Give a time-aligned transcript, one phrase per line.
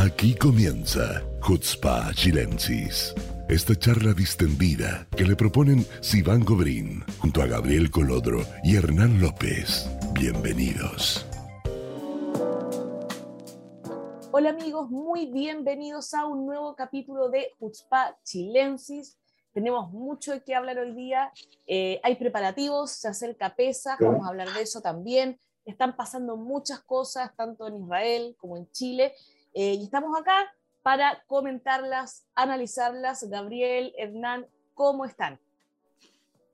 [0.00, 3.12] Aquí comienza Hutzpa Chilensis.
[3.48, 9.90] Esta charla distendida que le proponen Sivan Gobrín junto a Gabriel Colodro y Hernán López.
[10.12, 11.26] Bienvenidos.
[14.30, 19.18] Hola amigos, muy bienvenidos a un nuevo capítulo de Hutzpa Chilensis.
[19.52, 21.32] Tenemos mucho de qué hablar hoy día.
[21.66, 25.40] Eh, hay preparativos, se acerca PESA, vamos a hablar de eso también.
[25.64, 29.12] Están pasando muchas cosas, tanto en Israel como en Chile.
[29.60, 33.28] Eh, y estamos acá para comentarlas, analizarlas.
[33.28, 35.40] Gabriel, Hernán, ¿cómo están?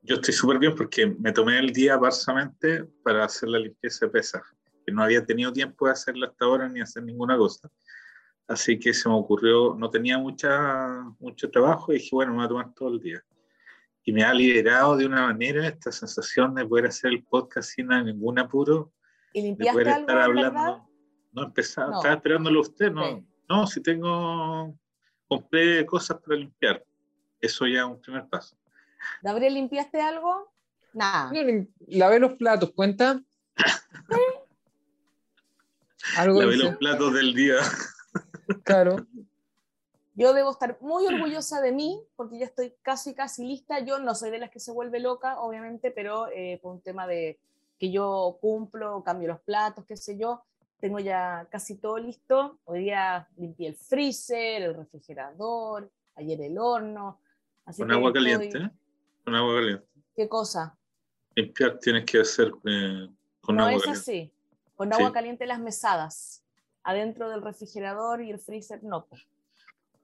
[0.01, 4.11] Yo estoy súper bien porque me tomé el día básicamente para hacer la limpieza de
[4.11, 4.41] pesas,
[4.83, 7.69] que no había tenido tiempo de hacerla hasta ahora ni hacer ninguna cosa.
[8.47, 12.45] Así que se me ocurrió, no tenía mucha, mucho trabajo y dije, bueno, me voy
[12.45, 13.23] a tomar todo el día.
[14.03, 17.89] Y me ha liberado de una manera esta sensación de poder hacer el podcast sin
[17.89, 18.91] ningún apuro.
[19.31, 20.94] ¿Y limpiaste de poder estar hablando.
[21.35, 23.23] No empezaba, estaba esperándolo usted, no.
[23.49, 24.73] No, si tengo,
[25.27, 26.83] compré cosas para limpiar.
[27.41, 28.55] Eso ya es un primer paso.
[29.21, 30.51] Gabriel, ¿limpiaste algo?
[30.93, 31.31] Nada.
[31.87, 33.21] lavé los platos, ¿cuenta?
[36.17, 37.57] ¿Algo lavé los platos del día.
[38.63, 39.05] Claro.
[40.13, 43.79] Yo debo estar muy orgullosa de mí porque ya estoy casi, casi lista.
[43.79, 47.05] Yo no soy de las que se vuelve loca, obviamente, pero eh, por un tema
[47.05, 47.37] de
[47.77, 50.43] que yo cumplo, cambio los platos, qué sé yo,
[50.85, 52.59] tengo ya casi todo listo.
[52.65, 57.19] Hoy día limpié el freezer, el refrigerador, ayer el horno.
[57.75, 58.69] con agua caliente,
[59.23, 59.87] Con agua caliente.
[60.15, 60.77] ¿Qué cosa?
[61.35, 63.09] Limpiar tienes que hacer eh,
[63.41, 63.87] con agua caliente.
[63.87, 64.31] No es así.
[64.75, 66.43] Con agua caliente las mesadas.
[66.83, 69.07] Adentro del refrigerador y el freezer no.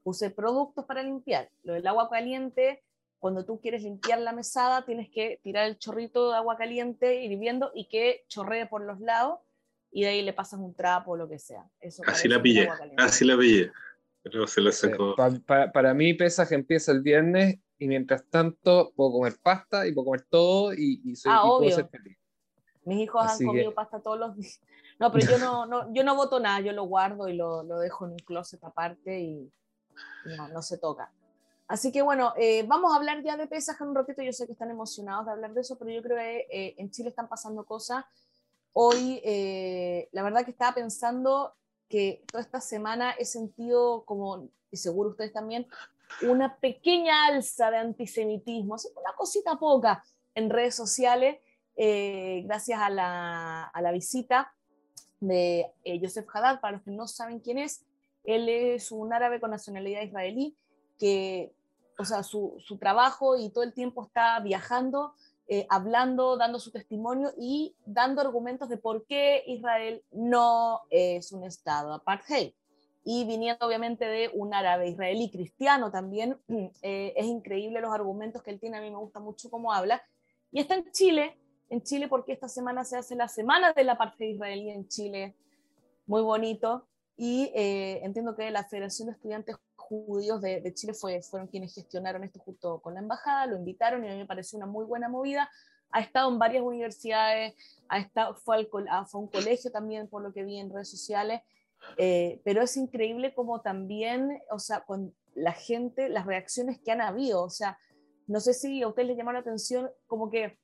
[0.01, 1.51] Puse productos para limpiar.
[1.61, 2.81] Lo del agua caliente,
[3.19, 7.71] cuando tú quieres limpiar la mesada, tienes que tirar el chorrito de agua caliente hirviendo
[7.75, 9.41] y que chorree por los lados
[9.91, 11.69] y de ahí le pasas un trapo o lo que sea.
[11.79, 13.71] Eso así la pillé, así la pillé.
[14.23, 15.15] Pero se la sacó.
[15.45, 20.05] para, mí, pesa que empieza el viernes y mientras tanto puedo comer pasta y puedo
[20.05, 21.87] comer todo y, y soy ah, obvio.
[21.87, 22.17] feliz.
[22.85, 24.59] Mis hijos han comido pasta todos los días.
[24.99, 27.79] No, pero yo no, no, yo no voto nada, yo lo guardo y lo, lo
[27.79, 29.51] dejo en un closet aparte y
[30.37, 31.11] no, no se toca.
[31.67, 34.21] Así que bueno, eh, vamos a hablar ya de pesas en un ratito.
[34.21, 36.91] Yo sé que están emocionados de hablar de eso, pero yo creo que eh, en
[36.91, 38.05] Chile están pasando cosas
[38.73, 41.53] Hoy, eh, la verdad que estaba pensando
[41.89, 45.67] que toda esta semana he sentido, como, y seguro ustedes también,
[46.21, 50.03] una pequeña alza de antisemitismo, una cosita poca
[50.35, 51.39] en redes sociales,
[51.75, 54.53] eh, gracias a la, a la, visita
[55.19, 57.85] de eh, Joseph Haddad, para los que no saben quién es,
[58.23, 60.55] él es un árabe con nacionalidad israelí
[60.99, 61.53] que,
[61.97, 65.13] o sea, su, su trabajo y todo el tiempo está viajando
[65.53, 71.43] eh, hablando, dando su testimonio y dando argumentos de por qué Israel no es un
[71.43, 72.53] Estado apartheid.
[73.03, 76.39] Y viniendo obviamente de un árabe israelí cristiano también,
[76.81, 80.01] eh, es increíble los argumentos que él tiene, a mí me gusta mucho cómo habla.
[80.53, 81.37] Y está en Chile,
[81.69, 85.35] en Chile porque esta semana se hace la semana de la apartheid israelí en Chile,
[86.05, 86.87] muy bonito.
[87.17, 89.57] Y eh, entiendo que la Federación de Estudiantes
[89.91, 94.07] judíos de, Chile fue, fueron quienes gestionaron esto junto con la embajada, lo invitaron y
[94.07, 95.49] a mí me pareció una muy buena movida.
[95.91, 97.53] Ha estado en varias universidades,
[97.89, 100.89] ha estado, fue, al, fue a un colegio también, por lo que vi en redes
[100.89, 101.41] sociales,
[101.97, 107.01] eh, pero es increíble como también, o sea, con la gente, las reacciones que han
[107.01, 107.77] habido, o sea,
[108.27, 110.57] no sé si a ustedes les llamó la atención como que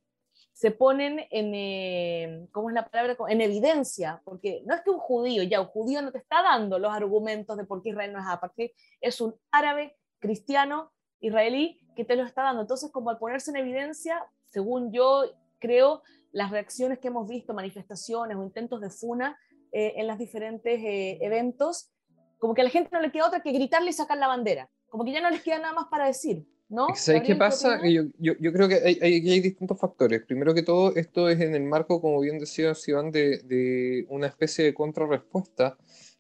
[0.57, 3.15] se ponen en, eh, ¿cómo es la palabra?
[3.29, 6.79] En evidencia, porque no es que un judío, ya un judío no te está dando
[6.79, 12.05] los argumentos de por qué Israel no es aparte, es un árabe cristiano israelí que
[12.05, 12.61] te lo está dando.
[12.61, 15.25] Entonces, como al ponerse en evidencia, según yo
[15.59, 16.01] creo,
[16.31, 19.37] las reacciones que hemos visto, manifestaciones o intentos de funa
[19.71, 21.91] eh, en los diferentes eh, eventos,
[22.39, 24.67] como que a la gente no le queda otra que gritarle y sacar la bandera,
[24.89, 26.47] como que ya no les queda nada más para decir.
[26.69, 26.87] ¿No?
[26.95, 27.79] ¿Sabes qué pasa?
[27.87, 30.23] Yo, yo, yo, creo que hay, hay, distintos factores.
[30.23, 34.27] Primero que todo, esto es en el marco, como bien decía Sivan, de, de una
[34.27, 35.77] especie de contrarrespuesta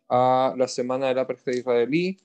[0.09, 2.17] a la Semana de la Apartheid israelí.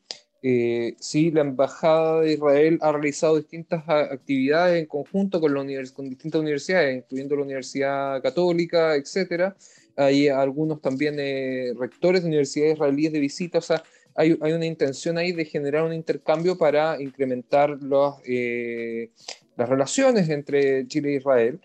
[0.45, 6.09] Eh, sí, la Embajada de Israel ha realizado distintas actividades en conjunto con, la con
[6.09, 9.55] distintas universidades, incluyendo la Universidad Católica, etc.
[9.97, 13.59] Hay algunos también eh, rectores de universidades israelíes de visita.
[13.59, 13.83] O sea,
[14.15, 19.11] hay, una intención ahí de generar un intercambio para incrementar los, eh,
[19.57, 21.61] las relaciones entre Chile e Israel.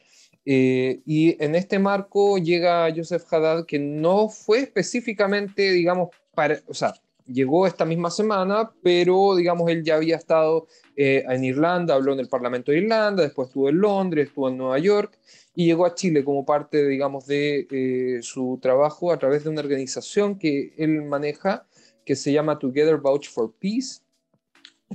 [0.45, 6.73] Eh, y en este marco llega Joseph Haddad, que no fue específicamente, digamos, para, o
[6.73, 6.93] sea,
[7.25, 12.21] llegó esta misma semana, pero, digamos, él ya había estado eh, en Irlanda, habló en
[12.21, 15.19] el Parlamento de Irlanda, después estuvo en Londres, estuvo en Nueva York
[15.53, 20.39] y llegó a Chile como parte, digamos, de su trabajo a través de una organización
[20.39, 21.67] que él maneja
[22.07, 24.01] que se llama Together Vouch for Peace,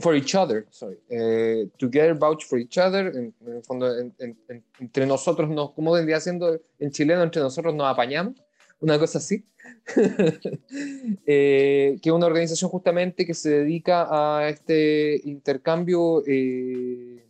[0.00, 0.98] for each other, sorry.
[1.10, 3.94] Eh, together vouch for each other, en, el fondo,
[4.80, 8.34] entre nosotros, nos, como vendría siendo en chileno, entre nosotros nos apañamos,
[8.80, 9.44] una cosa así.
[11.26, 17.24] eh, que es una organización justamente que se dedica a este intercambio eh,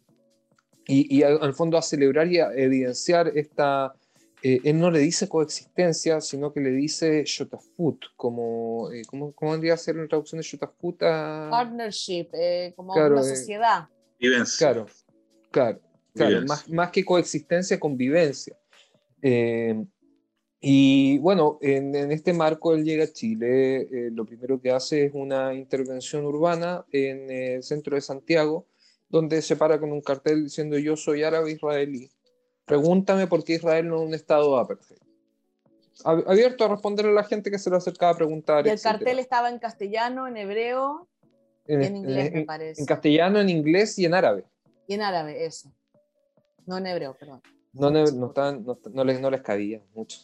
[0.86, 3.94] y, y, al fondo a celebrar y a evidenciar esta
[4.44, 9.52] eh, él no le dice coexistencia, sino que le dice shotafut, como, eh, ¿cómo, ¿cómo
[9.52, 10.98] vendría a ser la traducción de shotafut?
[10.98, 13.88] Partnership, eh, como una sociedad.
[14.58, 14.86] Claro,
[15.50, 15.80] claro,
[16.12, 18.56] claro más, más, que coexistencia, convivencia.
[20.60, 25.12] y bueno, en, en, este marco él llega a Chile, lo primero que hace es
[25.14, 28.66] una intervención urbana en el centro de Santiago,
[29.08, 32.10] donde se para con un cartel diciendo yo soy árabe israelí
[32.64, 34.98] Pregúntame por qué Israel no es un estado apartheid.
[36.04, 38.66] Abierto a responderle a la gente que se lo acercaba a preguntar.
[38.66, 41.08] Y el cartel estaba en castellano, en hebreo
[41.66, 42.80] y en inglés, me parece.
[42.80, 44.44] En castellano, en inglés y en árabe.
[44.86, 45.72] Y en árabe, eso.
[46.66, 47.42] No en hebreo, perdón.
[47.72, 50.18] No, no, no, les, no les cabía mucho.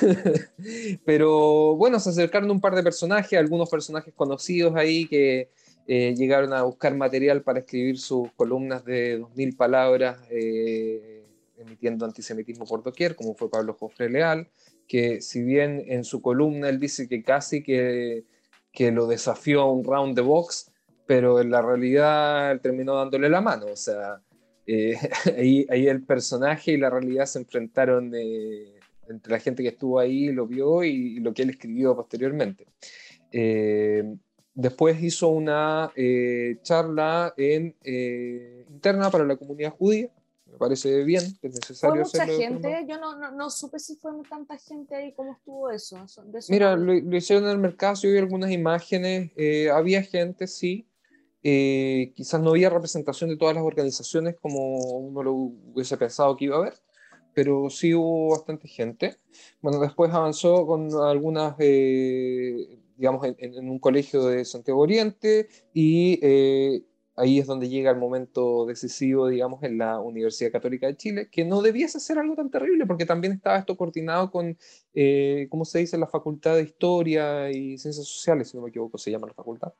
[1.04, 5.50] Pero bueno, se acercaron un par de personajes, algunos personajes conocidos ahí que
[5.86, 10.18] eh, llegaron a buscar material para escribir sus columnas de 2.000 palabras.
[10.30, 11.21] Eh,
[11.62, 14.48] emitiendo antisemitismo por doquier, como fue Pablo Jofre Leal,
[14.86, 18.24] que si bien en su columna él dice que casi que,
[18.72, 20.72] que lo desafió a un round de box,
[21.06, 24.20] pero en la realidad él terminó dándole la mano, o sea,
[24.66, 24.96] eh,
[25.36, 28.74] ahí, ahí, el personaje y la realidad se enfrentaron eh,
[29.08, 32.66] entre la gente que estuvo ahí, lo vio y, lo que él escribió posteriormente.
[33.30, 34.04] Eh,
[34.54, 35.90] después hizo una
[36.62, 37.74] charla en,
[38.68, 40.10] interna para la comunidad judía,
[40.52, 42.86] me parece bien, es necesario ¿Fue mucha gente?
[42.86, 46.04] Yo no, no, no, supe si fue tanta gente ahí, ¿cómo estuvo eso?
[46.50, 50.86] Mira, lo, hicieron en el mercado, yo vi algunas imágenes, eh, había gente, sí,
[51.42, 56.44] eh, quizás no había representación de todas las organizaciones como uno lo hubiese pensado que
[56.44, 56.74] iba a haber,
[57.32, 59.16] pero sí hubo bastante gente.
[59.62, 66.20] Bueno, después avanzó con algunas, eh, digamos, en, en, un colegio de Santiago Oriente y
[67.16, 71.44] ahí es donde llega el momento decisivo, digamos, en la Universidad Católica de Chile, que
[71.44, 74.56] no debiese ser algo tan terrible, porque también estaba esto coordinado con,
[74.94, 78.98] eh, ¿cómo se dice?, la Facultad de Historia y Ciencias Sociales, si no me equivoco,
[78.98, 79.72] se llama la facultad.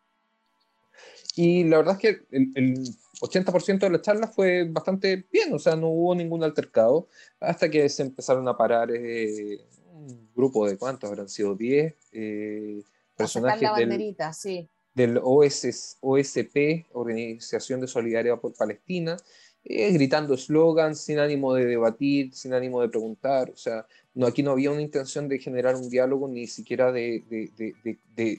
[1.35, 2.77] Y la verdad es que el,
[3.21, 7.09] 80% de la charla fue bastante bien, o sea, no hubo ningún altercado,
[7.41, 9.61] hasta que se empezaron a parar eh,
[9.95, 12.83] un grupo de cuántos, habrán sido 10 eh,
[13.17, 13.63] personajes.
[13.63, 19.17] La banderita, sí del OSP, Organización de Solidaridad por Palestina,
[19.65, 23.51] eh, gritando eslogans sin ánimo de debatir, sin ánimo de preguntar.
[23.51, 27.23] O sea, no, aquí no había una intención de generar un diálogo ni siquiera de,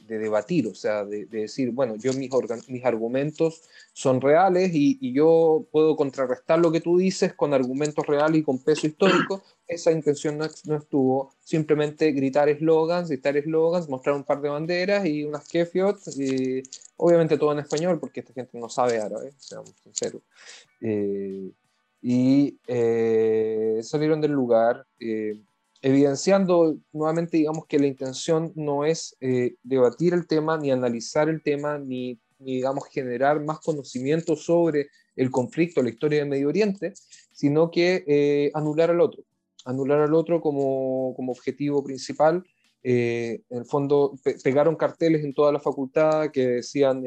[0.07, 2.29] debatir, o sea, de, decir, bueno, yo mis,
[2.67, 8.41] mis argumentos son reales y, yo puedo contrarrestar lo que tú dices con argumentos reales
[8.41, 9.41] y con peso histórico.
[9.67, 15.23] Esa intención no, estuvo, simplemente gritar eslogans, gritar eslogans, mostrar un par de banderas y
[15.23, 16.61] unas kefiot, y
[16.97, 20.21] obviamente todo en español porque esta gente no sabe árabe, seamos sinceros.
[20.83, 21.49] Eh,
[22.01, 24.85] y eh, salieron del lugar.
[24.99, 25.39] Eh,
[25.81, 31.43] evidenciando nuevamente, digamos, que la intención no es eh, debatir el tema, ni analizar el
[31.43, 34.87] tema, ni, digamos, generar más conocimiento sobre
[35.17, 36.93] el conflicto, la historia del Medio Oriente,
[37.33, 39.23] sino que eh, anular al otro,
[39.65, 42.43] anular al otro como, como objetivo principal.
[42.81, 47.03] Eh, en el fondo, pegaron carteles en toda la facultad que decían...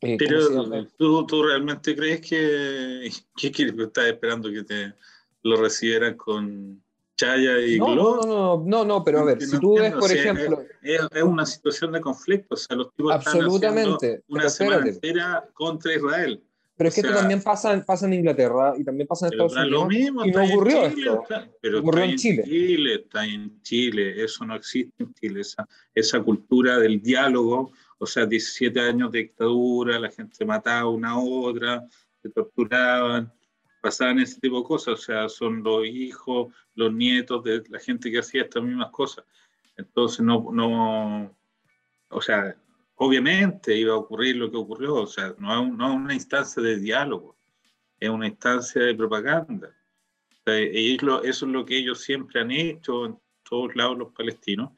[0.00, 4.94] Pero ¿tú, ¿tú, realmente crees que, que, que estás esperando que te
[5.42, 6.82] lo recibieran con,
[7.20, 10.62] Chaya y no, No, no, no, no, pero a ver, si tú ves, por ejemplo.
[10.80, 15.94] Es, una situación de conflicto, o sea, los tipos absolutamente, están una semana entera contra
[15.94, 16.42] Israel.
[16.76, 19.70] Pero es que esto también pasa, pasa en Inglaterra y también pasa en Estados Unidos.
[19.70, 21.24] Lo mismo, y no ocurrió esto.
[21.60, 22.42] pero ocurrió en Chile.
[22.42, 22.94] Chile.
[22.94, 28.26] Está en Chile, eso no existe en Chile, esa, esa cultura del diálogo, o sea,
[28.26, 31.86] 17 años de dictadura, la gente mataba una otra,
[32.22, 33.32] se torturaban
[33.80, 38.10] pasaban ese tipo de cosas, o sea, son los hijos, los nietos de la gente
[38.10, 39.24] que hacía estas mismas cosas.
[39.76, 41.36] Entonces, no, no,
[42.08, 42.54] o sea,
[42.96, 46.78] obviamente iba a ocurrir lo que ocurrió, o sea, no es, no una instancia de
[46.78, 47.38] diálogo,
[47.98, 49.74] es una instancia de propaganda.
[50.46, 54.72] eso es lo que ellos siempre han hecho en todos lados los palestinos.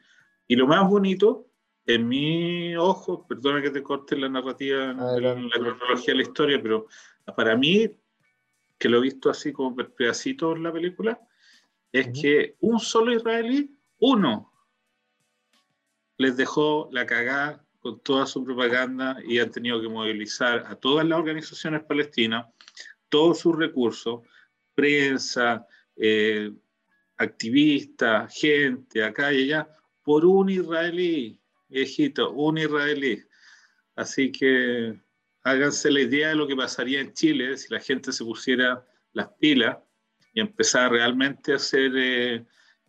[0.47, 1.49] Y lo más bonito,
[1.87, 6.87] en mi ojo, perdona que te corte la narrativa, la cronología de la historia, pero
[7.37, 7.91] para mí
[8.79, 11.21] que lo he visto así como pedacitos en la película,
[11.93, 13.71] es que un solo israelí,
[14.01, 14.53] uno,
[16.19, 21.07] les dejó la cagada con toda su propaganda y han tenido que movilizar a todas
[21.07, 22.47] las organizaciones palestinas,
[23.09, 24.23] todos sus recursos,
[24.75, 26.53] prensa, eh,
[27.17, 29.69] activistas, gente, acá y allá,
[30.03, 31.42] por un israelí,
[31.73, 33.23] viejito, un israelí.
[33.97, 34.99] Así que
[35.43, 39.29] háganse la idea de lo que pasaría en Chile si la gente se pusiera las
[39.38, 39.79] pilas
[40.33, 42.47] y empezara realmente a hacer eh,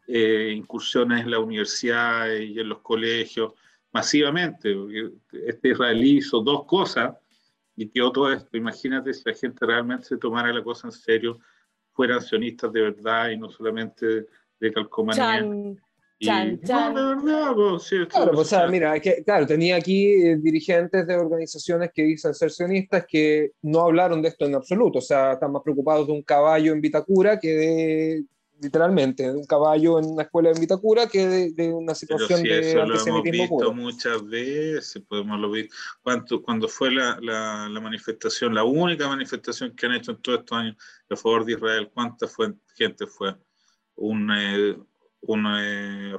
[0.07, 3.53] eh, incursiones en la universidad y en los colegios
[3.91, 4.75] masivamente.
[5.31, 7.15] Este israelí hizo dos cosas
[7.75, 8.57] y quedó todo esto.
[8.57, 11.39] Imagínate si la gente realmente se tomara la cosa en serio,
[11.91, 14.27] fueran sionistas de verdad y no solamente
[14.59, 15.39] de calcomanía.
[15.39, 15.81] Chan,
[16.19, 16.57] chan.
[16.57, 22.51] claro, o sea, mira, que, claro, tenía aquí eh, dirigentes de organizaciones que dicen ser
[22.51, 26.23] sionistas que no hablaron de esto en absoluto, o sea, están más preocupados de un
[26.23, 28.23] caballo en Vitacura que de,
[28.63, 32.69] literalmente, de un caballo en una escuela en Vitacura que de, una situación Pero de
[32.69, 35.67] eso lo hemos visto muchas veces, podemos lo ver.
[36.01, 40.39] Cuando, cuando fue la, la, la, manifestación, la única manifestación que han hecho en todos
[40.39, 40.75] estos años
[41.09, 43.35] a favor de Israel, ¿cuánta fue, gente fue?
[43.95, 44.77] Un, eh,
[45.25, 46.17] una,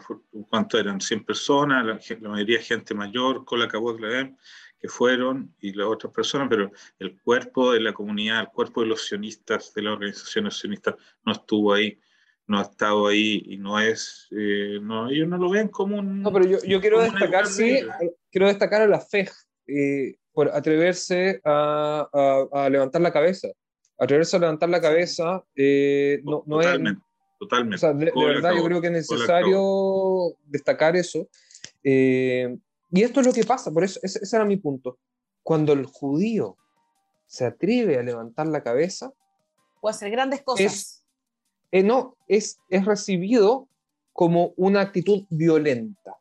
[0.48, 1.00] ¿cuánto eran?
[1.00, 6.70] 100 personas, la, mayoría gente mayor, con la que fueron, y las otras personas, pero
[6.98, 10.94] el cuerpo de la comunidad, el cuerpo de los sionistas, de las organizaciones sionistas,
[11.24, 11.98] no estuvo ahí,
[12.46, 16.22] no ha estado ahí y no es, eh, no, ellos no lo ven como un...
[16.22, 17.80] No, pero yo, yo quiero destacar, sí,
[18.30, 19.32] quiero destacar a la FEJ
[19.66, 23.48] eh, por atreverse a, a, levantar la cabeza.
[23.98, 26.66] Atreverse a levantar la cabeza eh, no, no es
[27.48, 27.86] totalmente.
[27.94, 31.28] de, verdad, yo creo que es necesario destacar eso.
[31.82, 32.56] Eh,
[32.90, 34.98] y esto es lo que pasa, por eso ese, era mi punto.
[35.42, 36.56] Cuando el judío
[37.26, 39.12] se atreve a levantar la cabeza,
[39.80, 41.04] puede hacer grandes cosas.
[41.72, 43.68] Eh, no, es, es recibido
[44.12, 46.16] como una actitud violenta.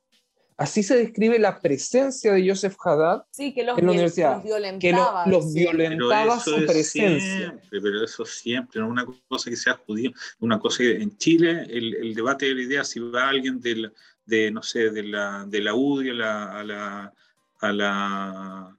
[0.57, 4.43] Así se describe la presencia de Joseph Haddad en la universidad.
[4.79, 4.95] que
[5.25, 7.59] los violentaba su presencia.
[7.69, 11.95] pero eso siempre, no una cosa que sea judío, una cosa que en Chile el,
[11.95, 13.91] el debate de la idea si va alguien de,
[14.25, 17.13] de no sé, de la, de la UDI a la, a la,
[17.59, 18.77] a la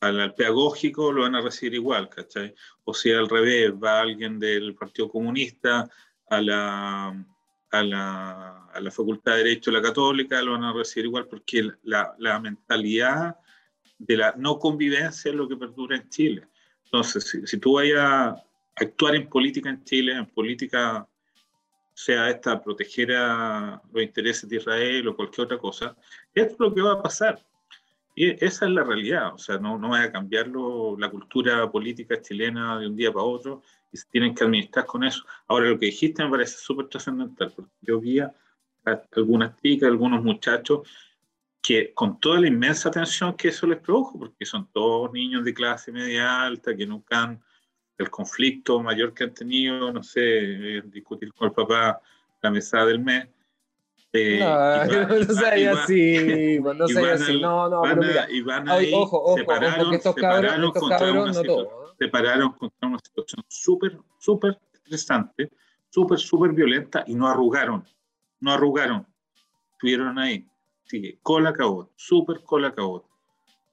[0.00, 2.54] al pedagógico lo van a recibir igual, ¿cachai?
[2.84, 5.88] O si al revés, va alguien del Partido Comunista
[6.28, 7.26] a la,
[7.70, 11.26] a la, a la, Facultad de Derecho de la Católica, lo van a recibir igual
[11.26, 13.36] porque la, la, mentalidad
[13.98, 16.48] de la no convivencia es lo que perdura en Chile.
[16.84, 18.36] Entonces, si, si tú vayas a
[18.76, 21.06] actuar en política en Chile, en política,
[21.94, 25.96] sea esta, proteger a los intereses de Israel o cualquier otra cosa,
[26.34, 27.44] es lo que va a pasar.
[28.14, 32.20] Y esa es la realidad, o sea, no, no va a cambiar la cultura política
[32.20, 33.62] chilena de un día para otro,
[33.96, 35.24] y se tienen que administrar con eso.
[35.48, 38.32] Ahora, lo que dijiste me parece súper trascendental, porque yo vi a
[39.16, 40.80] algunas chicas, algunos muchachos,
[41.62, 45.54] que con toda la inmensa atención que eso les produjo, porque son todos niños de
[45.54, 47.42] clase media alta, que nunca han,
[47.98, 52.00] el conflicto mayor que han tenido, no sé, discutir con el papá
[52.42, 53.28] la mesa del mes,
[54.12, 58.92] eh, no, no sea así, no sea así, no, no, pero mira, y van ahí,
[58.94, 65.50] ojo, ojo, separaron, estos separaron, cabros, no todos separaron contra una situación súper, súper estresante,
[65.88, 67.84] súper, súper violenta y no arrugaron,
[68.40, 69.06] no arrugaron,
[69.72, 70.46] estuvieron ahí.
[70.84, 73.04] Sigue, cola cabot, súper cola cabot,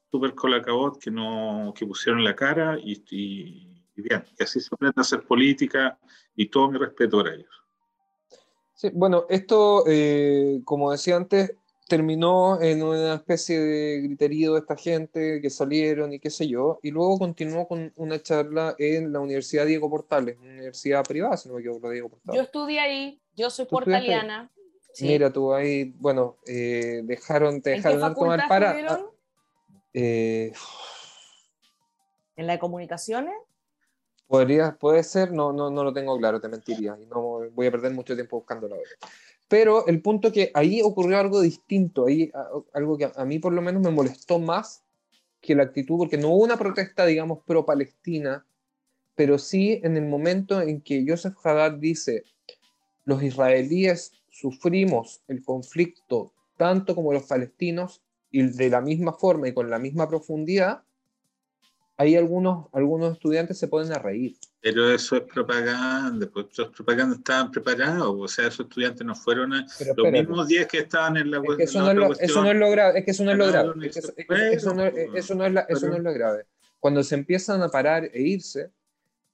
[0.09, 4.69] súper cola cabot que, no, que pusieron la cara y, y, bien, que así se
[4.73, 5.99] aprende a hacer política
[6.35, 7.63] y todo mi respeto para ellos.
[8.73, 11.55] Sí, bueno, esto, eh, como decía antes,
[11.87, 16.79] terminó en una especie de griterío de esta gente que salieron y qué sé yo,
[16.81, 21.49] y luego continuó con una charla en la Universidad Diego Portales, una universidad privada, si
[21.49, 22.37] no me equivoco, Diego Portales.
[22.37, 24.49] Yo estudié ahí, yo soy portaliana.
[25.01, 28.75] Mira tú ahí, bueno, eh, dejaron, te dejaron tomar para...
[29.93, 30.51] Eh,
[32.35, 33.35] ¿En la de comunicaciones?
[34.27, 37.71] Podría, puede ser, no, no, no lo tengo claro, te mentiría, y no voy a
[37.71, 38.77] perder mucho tiempo buscándolo.
[39.47, 42.31] Pero el punto que ahí ocurrió algo distinto, ahí
[42.73, 44.83] algo que a, mí por lo menos me molestó más
[45.41, 48.45] que la actitud, porque no hubo una protesta, digamos, pro-palestina,
[49.15, 52.23] pero sí en el momento en que Joseph Haddad dice,
[53.05, 59.53] los israelíes sufrimos el conflicto tanto como los palestinos y de la misma forma y
[59.53, 60.83] con la misma profundidad,
[61.97, 64.35] ahí algunos, algunos estudiantes se ponen a reír.
[64.61, 69.53] Pero eso es propaganda, pues esos propaganda estaban preparados, o sea, esos estudiantes no fueron
[69.53, 72.43] a, los mismos días que estaban en la es que eso, no es lo, eso
[72.43, 73.69] no es lo grave, es que eso no es lo grave,
[74.53, 74.73] eso,
[75.35, 75.45] no,
[75.95, 76.45] es lo grave.
[76.79, 78.71] Cuando se empiezan a parar e irse,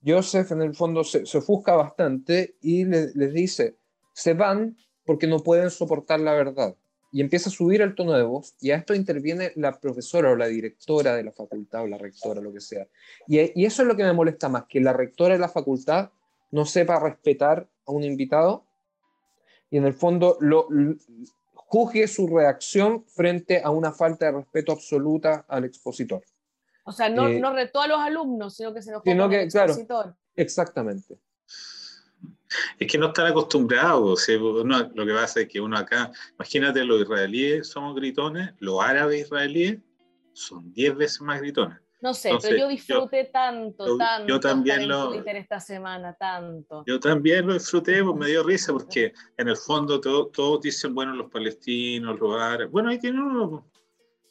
[0.05, 3.77] Joseph en el fondo se, se ofusca bastante y les dice,
[4.13, 6.75] se van porque no pueden soportar la verdad.
[7.11, 10.35] Y empieza a subir el tono de voz y a esto interviene la profesora o
[10.35, 12.87] la directora de la facultad o la rectora, lo que sea.
[13.27, 16.11] Y, y eso es lo que me molesta más, que la rectora de la facultad
[16.51, 18.63] no sepa respetar a un invitado
[19.69, 20.67] y en el fondo lo,
[21.53, 26.23] juzgue su reacción frente a una falta de respeto absoluta al expositor.
[26.83, 29.41] O sea, no, eh, no retó a los alumnos, sino que se enojó con el
[29.41, 30.15] expositor.
[30.35, 31.19] exactamente.
[32.77, 34.27] Es que no están acostumbrados.
[34.29, 39.79] lo que pasa es que uno acá, imagínate, los israelíes somos gritones, los árabes israelíes
[40.33, 41.77] son 10 veces más gritones.
[42.01, 44.27] No sé, pero yo disfruté tanto, tanto.
[44.27, 45.13] Yo también lo.
[45.13, 46.83] Esta semana, tanto.
[46.87, 51.13] Yo también lo disfruté, pues me dio risa, porque en el fondo todos dicen, bueno,
[51.13, 52.71] los palestinos, los árabes.
[52.71, 53.69] Bueno, ahí tienen uno.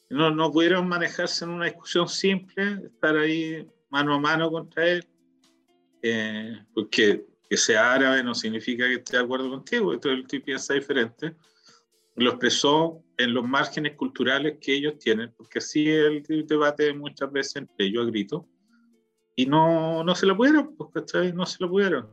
[0.08, 5.06] No, no pudieron manejarse en una discusión simple, estar ahí mano a mano contra él.
[6.00, 10.75] Eh, porque que sea árabe no significa que esté de acuerdo contigo, entonces el piensa
[10.75, 11.35] diferente.
[12.17, 17.57] Lo expresó en los márgenes culturales que ellos tienen, porque así el debate muchas veces
[17.57, 18.49] entre ellos a grito,
[19.38, 21.00] y no, no se lo pudieron, porque
[21.33, 22.09] no se lo pudieron.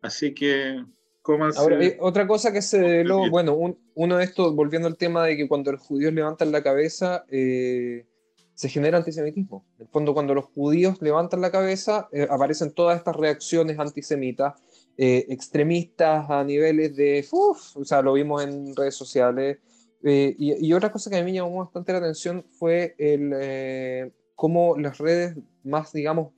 [0.00, 0.82] Así que,
[1.20, 3.54] ¿cómo Ahora, otra cosa que se lo bueno,
[3.94, 8.06] uno de estos, volviendo al tema de que cuando los judíos levantan la cabeza, eh,
[8.54, 9.64] se genera antisemitismo.
[9.78, 14.54] En el fondo, cuando los judíos levantan la cabeza, eh, aparecen todas estas reacciones antisemitas,
[14.96, 19.58] eh, extremistas a niveles de, uf, o sea, lo vimos en redes sociales.
[20.04, 24.76] Eh, y, otra cosa que a mí me llamó bastante la atención fue el, cómo
[24.76, 26.32] las redes más, digamos,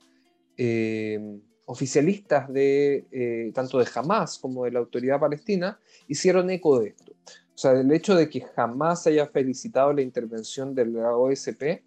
[1.65, 7.11] oficialistas de tanto de Hamas como de la autoridad palestina hicieron eco de esto.
[7.55, 11.81] O sea, el hecho de que jamás haya felicitado la intervención de la OSP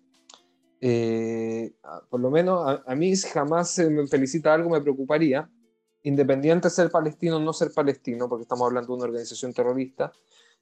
[0.80, 1.72] eh,
[2.08, 5.48] por lo menos a, mí jamás se me felicita algo me preocuparía,
[6.02, 10.12] independiente de ser palestino o no ser palestino, porque estamos hablando de una organización terrorista,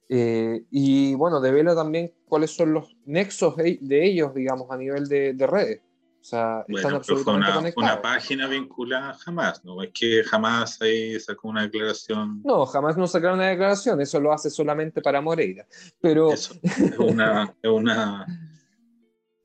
[0.09, 5.35] eh, y bueno, devela también cuáles son los nexos de ellos, digamos, a nivel de,
[5.47, 5.81] redes.
[6.19, 9.81] O sea, están absolutamente una, una, página vinculada jamás, ¿no?
[9.81, 12.41] Es que jamás ahí sacó una declaración.
[12.43, 15.65] No, jamás no sacaron una declaración, eso lo hace solamente para Moreira.
[16.01, 16.33] Pero.
[16.33, 18.25] Eso, es una, es una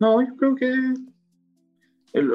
[0.02, 0.72] no, yo creo que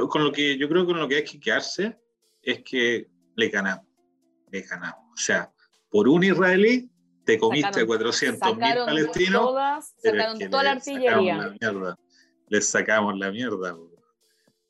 [0.10, 2.00] con lo que yo creo que con lo que hay que quedarse
[2.42, 3.86] es que le ganamos,
[4.50, 5.04] le ganamos.
[5.12, 5.52] O sea,
[5.90, 6.90] por un israelí
[7.26, 9.42] te comiste 400 mil palestinos.
[9.42, 11.56] Todas, sacaron toda la artillería.
[12.48, 13.76] Les sacamos la mierda.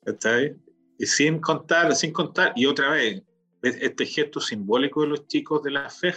[0.03, 0.65] ¿Está bien?
[0.97, 3.21] Y sin contar, sin contar, y otra vez,
[3.61, 6.15] este gesto simbólico de los chicos de la fe,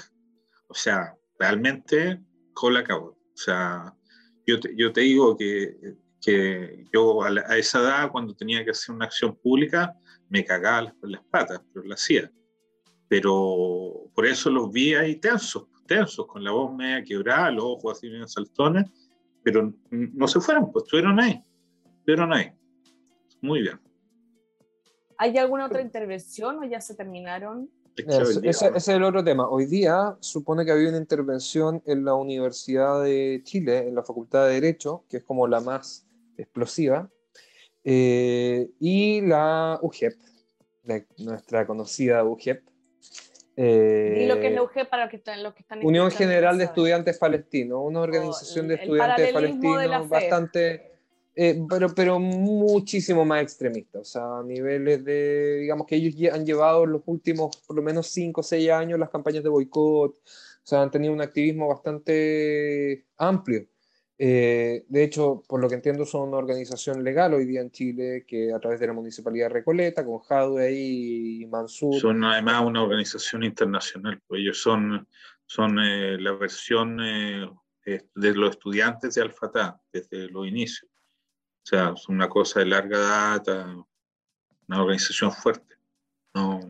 [0.69, 2.19] o sea, realmente,
[2.55, 3.19] cola cabo.
[3.35, 3.95] O sea,
[4.47, 9.07] yo yo te digo que que yo a, esa edad, cuando tenía que hacer una
[9.07, 9.95] acción pública,
[10.29, 12.31] me cagaba las, patas, pero lo hacía.
[13.09, 17.99] Pero por eso los vi ahí tensos, tensos, con la voz media quebrada, los ojos
[17.99, 18.85] así medio saltones,
[19.43, 21.43] pero no se fueron, pues estuvieron ahí,
[21.99, 22.53] estuvieron ahí.
[23.41, 23.81] Muy bien.
[25.17, 27.71] ¿Hay alguna otra intervención o ya se terminaron?
[27.97, 29.49] ese, es el otro tema.
[29.49, 34.47] Hoy día supone que había una intervención en la Universidad de Chile, en la Facultad
[34.47, 36.07] de Derecho, que es como la más
[36.41, 37.11] explosiva,
[37.85, 40.15] eh, y la UGEP,
[41.19, 42.63] nuestra conocida UGEP.
[43.57, 46.57] ¿Y lo que es la UGEP para los que están, los que están Unión General
[46.57, 50.93] de Estudiantes Palestinos, una organización de estudiantes palestinos bastante,
[51.35, 56.47] eh, pero, pero muchísimo más extremista, o sea, a niveles de, digamos que ellos han
[56.47, 60.23] llevado los últimos por lo menos 5 o 6 años las campañas de boicot, o
[60.63, 63.67] sea, han tenido un activismo bastante amplio.
[64.23, 68.27] Eh, de hecho, por lo que entiendo, son una organización legal hoy día en Chile
[68.29, 71.99] que a través de la Municipalidad Recoleta, con Jadwe y Mansur.
[71.99, 75.09] Son además una organización internacional, pues ellos son,
[75.47, 77.49] son eh, la versión eh,
[77.87, 80.91] de los estudiantes de Alfatá desde los inicios.
[81.63, 83.75] O sea, es una cosa de larga data,
[84.69, 85.77] una organización fuerte.
[86.35, 86.61] No,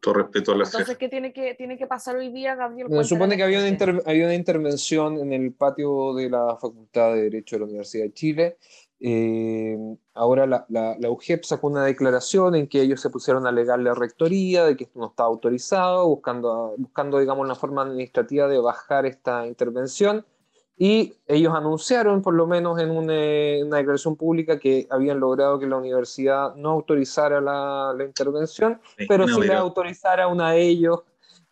[0.00, 2.88] todo respeto a la Entonces, ¿qué tiene que, tiene que pasar hoy día, Gabriel?
[2.90, 7.22] Se supone que había una, había una intervención en el patio de la Facultad de
[7.22, 8.56] Derecho de la Universidad de Chile.
[9.02, 9.78] Eh,
[10.12, 13.88] ahora la, la, la, UGEP sacó una declaración en que ellos se pusieron a alegarle
[13.88, 18.58] a rectoría de que esto no estaba autorizado, buscando, buscando digamos, una forma administrativa de
[18.58, 20.26] bajar esta intervención.
[20.82, 23.12] Y ellos anunciaron, por lo menos en una,
[23.76, 29.42] declaración pública, que habían logrado que la universidad no autorizara la, la intervención, pero sí
[29.42, 31.02] la autorizara una de ellos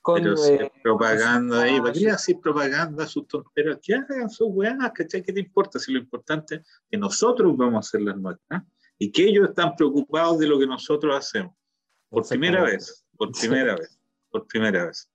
[0.00, 0.22] con.
[0.22, 3.78] Pero eh, propaganda ahí, ¿para qué hacer propaganda, sus tonteras?
[3.82, 5.22] Que hagan sus weas, ¿cachai?
[5.22, 5.78] ¿Qué te importa?
[5.78, 8.62] Si lo importante es que nosotros vamos a hacer las nuestras
[8.98, 11.54] y que ellos están preocupados de lo que nosotros hacemos.
[12.08, 13.98] Por primera vez, por primera vez,
[14.30, 15.10] por primera vez.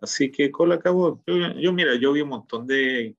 [0.00, 1.22] Así que cola acabó.
[1.60, 3.14] Yo, mira, yo vi un montón de,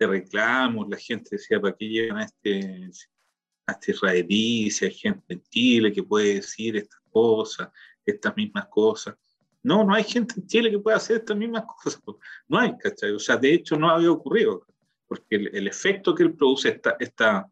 [0.00, 2.90] de, reclamos, la gente decía, ¿para qué llegan a este,
[3.66, 4.70] a este israelí?
[4.70, 7.68] Si hay gente en Chile que puede decir estas cosas,
[8.04, 9.16] estas mismas cosas.
[9.62, 12.00] No, no hay gente en Chile que pueda hacer estas mismas cosas.
[12.48, 13.12] No hay, ¿cachai?
[13.12, 14.66] O sea, de hecho no había ocurrido,
[15.06, 17.46] porque el, efecto que él produce, esta, esta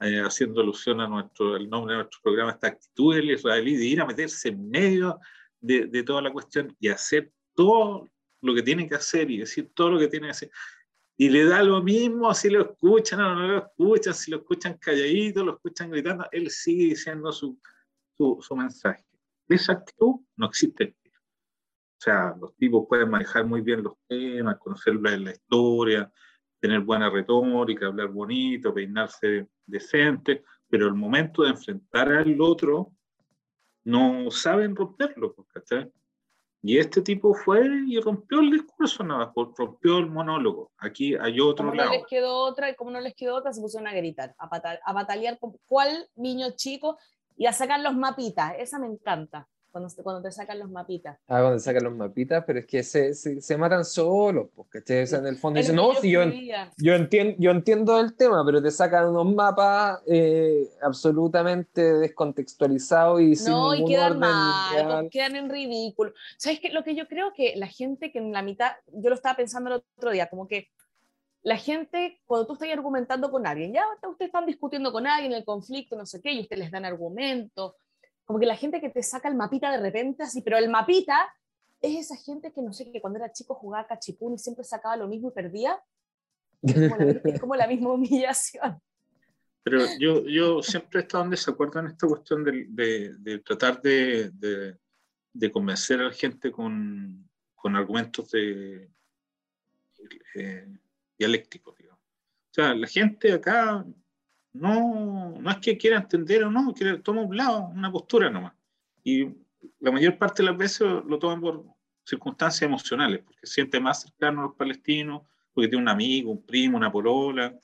[0.00, 3.84] eh, haciendo alusión a nuestro, el nombre de nuestro programa, esta actitud del israelí de
[3.84, 5.18] ir a meterse en medio
[5.60, 9.70] de, de, toda la cuestión y hacer todo lo que tiene que hacer y decir
[9.74, 10.50] todo lo que tiene que hacer.
[11.16, 14.78] Y le da lo mismo si lo escuchan o no lo escuchan, si lo escuchan
[14.78, 17.58] calladito, lo escuchan gritando, él sigue diciendo su,
[18.16, 19.04] su, mensaje.
[19.48, 20.96] Esa actitud no existe.
[21.04, 26.10] O sea, los tipos pueden manejar muy bien los temas, conocer la, historia,
[26.58, 32.92] tener buena retórica, hablar bonito, peinarse decente, pero el momento de enfrentar al otro
[33.84, 35.92] no saben romperlo, ¿cachai?
[36.64, 40.70] Y este tipo fue y rompió el discurso, nada, pues, rompió el monólogo.
[40.78, 41.90] Aquí hay otro como lado.
[41.90, 44.78] No les quedó otra, y como no les quedó otra, se pusieron a gritar, a,
[44.84, 46.98] a batallar con cuál niño chico
[47.36, 48.54] y a sacar los mapitas.
[48.58, 51.18] Esa me encanta cuando, cuando te sacan los mapitas.
[51.26, 54.82] Ah, cuando te sacan los mapitas, pero es que se, se, se matan solos, porque
[54.86, 56.20] en el fondo dicen, no, si yo,
[56.76, 63.34] yo, entiendo, yo entiendo el tema, pero te sacan unos mapas eh, absolutamente descontextualizados y
[63.34, 66.12] sin No, y quedan mal, quedan en ridículo.
[66.36, 66.70] ¿Sabes qué?
[66.70, 69.70] Lo que yo creo que la gente que en la mitad, yo lo estaba pensando
[69.74, 70.68] el otro día, como que
[71.42, 75.44] la gente, cuando tú estás argumentando con alguien, ya ustedes están discutiendo con alguien el
[75.44, 77.74] conflicto, no sé qué, y ustedes les dan argumentos,
[78.24, 81.32] como que la gente que te saca el mapita de repente, así, pero el mapita
[81.80, 84.96] es esa gente que no sé, que cuando era chico jugaba cachipún y siempre sacaba
[84.96, 85.82] lo mismo y perdía.
[86.62, 88.80] Es como la, misma humillación.
[89.64, 94.30] Pero yo, yo siempre he estado en desacuerdo en esta cuestión de, de, tratar de,
[95.32, 98.88] de, convencer a la gente con, con argumentos de,
[100.36, 100.68] eh,
[101.18, 101.76] dialécticos.
[101.76, 102.00] Digamos.
[102.00, 103.84] O sea, la gente acá
[104.52, 108.52] no, no es que quiera entender o no, quiere, toma un lado, una postura nomás.
[109.02, 109.26] Y
[109.80, 111.64] la mayor parte de las veces lo toman por
[112.04, 116.44] circunstancias emocionales, porque se siente más cercano a los palestinos, porque tiene un amigo, un
[116.44, 117.54] primo, una polola,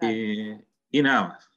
[0.00, 1.50] eh, y nada más.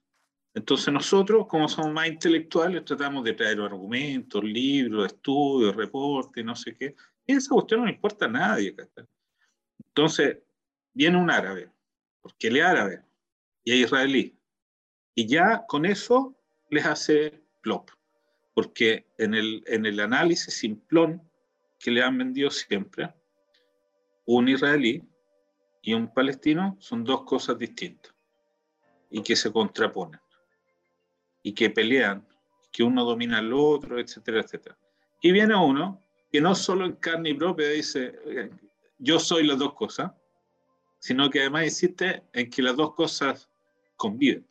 [0.53, 6.75] Entonces nosotros, como somos más intelectuales, tratamos de traer argumentos, libros, estudios, reportes, no sé
[6.75, 6.95] qué.
[7.25, 8.75] Y esa cuestión no le importa a nadie.
[9.85, 10.39] Entonces,
[10.93, 11.69] viene un árabe,
[12.21, 13.03] porque es árabe,
[13.67, 14.33] y es israelí.
[15.13, 16.37] Y ya con eso
[16.69, 17.89] les hace plop,
[18.53, 21.21] porque en el, en el análisis simplón
[21.77, 23.13] que le han vendido siempre,
[24.25, 25.03] un israelí
[25.81, 28.15] y un palestino son dos cosas distintas
[29.09, 30.21] y que se contraponen
[31.43, 32.25] y que pelean,
[32.71, 34.77] que uno domina al otro, etcétera, etcétera.
[35.21, 36.01] Y viene uno
[36.31, 38.49] que no solo en carne propia dice,
[38.97, 40.13] yo soy las dos cosas,
[40.99, 43.46] sino que además insiste en que las dos cosas
[43.97, 44.47] conviven.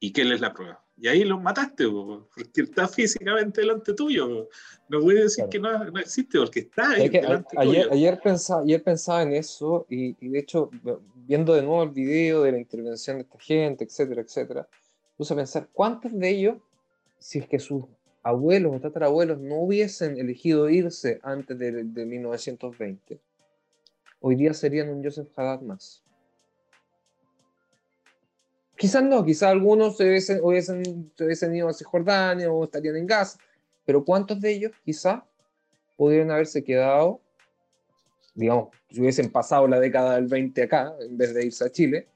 [0.00, 0.84] ¿Y qué es la prueba?
[0.96, 4.48] Y ahí los mataste, porque está físicamente delante tuyo.
[4.88, 7.10] No voy a decir que no, no, existe, porque está ahí.
[7.56, 10.70] ayer, ayer, pensaba, ayer pensaba en eso y, y, de hecho,
[11.14, 14.68] viendo de nuevo el video de la intervención de esta gente, etcétera, etcétera,
[15.16, 16.56] puse a pensar cuántos de ellos,
[17.18, 17.84] si es que sus
[18.22, 23.20] abuelos o tatarabuelos no hubiesen elegido irse antes de, de 1920,
[24.20, 26.03] hoy día serían un Joseph Haddad más.
[28.76, 33.38] Quizás no, quizás algunos se hubiesen, hubiesen, ido a Cisjordania o estarían en Gaza,
[33.84, 35.22] pero ¿cuántos de ellos quizás
[35.96, 37.20] pudieron haberse quedado,
[38.34, 42.08] digamos, si hubiesen pasado la década del 20 acá, en vez de irse a Chile,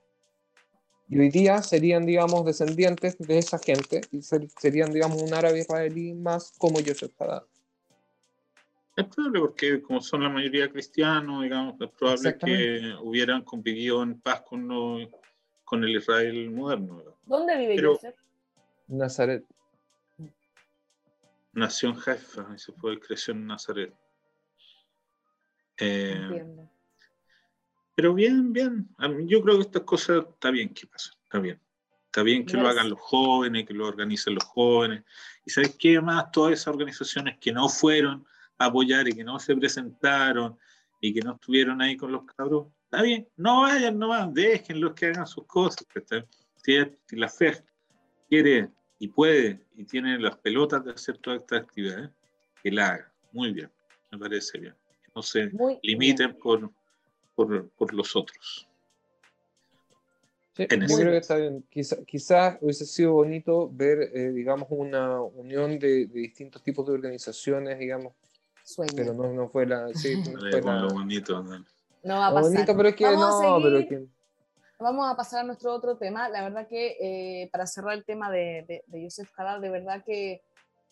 [1.08, 6.12] y hoy día serían, digamos, descendientes de esa gente y serían, digamos, un árabe israelí
[6.12, 7.44] más como Joseph Haddad.
[8.94, 14.20] Es probable porque como son la mayoría cristianos, digamos, es probable que hubieran convivido en
[14.20, 15.08] paz con los
[15.68, 17.02] con el Israel moderno.
[17.26, 17.98] ¿Dónde vive Pero,
[18.86, 19.44] Nazaret.
[21.52, 23.92] Nació en Haifa y se fue, creció en Nazaret.
[25.76, 26.46] Eh,
[27.94, 28.88] pero bien, bien.
[29.26, 31.60] Yo creo que estas cosas está bien que pasen, está bien.
[32.06, 35.04] Está bien que lo hagan los jóvenes, que lo organicen los jóvenes.
[35.44, 36.30] Y ¿sabes qué más?
[36.32, 38.24] Todas esas organizaciones que no fueron
[38.56, 40.58] a apoyar y que no se presentaron
[40.98, 45.06] y que no estuvieron ahí con los cabros, Está bien, no vayan nomás, déjenlos que
[45.06, 45.86] hagan sus cosas.
[46.56, 47.62] Si, la fe
[48.30, 52.10] quiere y puede y tiene las pelotas de hacer todas estas actividades,
[52.62, 53.12] que la haga.
[53.32, 53.70] Muy bien,
[54.10, 54.74] me parece bien.
[55.14, 55.50] no se
[55.82, 56.72] limiten por,
[57.34, 58.66] por, los otros.
[60.54, 61.64] Sí, yo creo que está bien.
[61.70, 67.78] Quizás hubiese sido bonito ver, eh, digamos, una unión de, de, distintos tipos de organizaciones,
[67.78, 68.14] digamos,
[68.68, 68.92] Sueño.
[68.94, 69.88] Pero no, no fue la.
[69.94, 70.80] Sí, no fue la...
[70.80, 71.42] Lo bonito.
[71.42, 71.64] No,
[72.02, 72.52] no va a pasar.
[72.52, 74.06] Bonito, pero es que Vamos no, pero que
[74.80, 76.28] Vamos a pasar a nuestro otro tema.
[76.28, 80.04] La verdad que eh, para cerrar el tema de, de, de Joseph Haddad, de verdad
[80.04, 80.42] que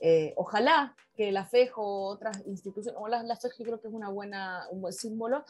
[0.01, 3.89] eh, ojalá que la FEJ o otras instituciones, o la, la FEJ yo creo que
[3.89, 5.45] es una buena, un buen símbolo,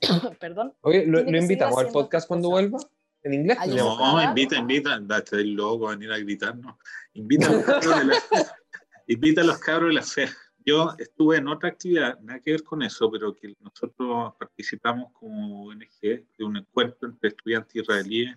[0.40, 0.74] perdón.
[0.82, 2.78] Oye, ¿lo, ¿lo invitamos al podcast cuando vuelva?
[3.22, 3.58] ¿En inglés?
[3.68, 6.76] No, invita, invita, date el loco a venir a gritarnos.
[7.14, 8.16] Invita a los cabros de la,
[9.06, 12.64] invita a los cabros de la FEJ yo estuve en otra actividad, nada que ver
[12.64, 18.36] con eso, pero que nosotros participamos como ONG de un encuentro entre estudiantes israelíes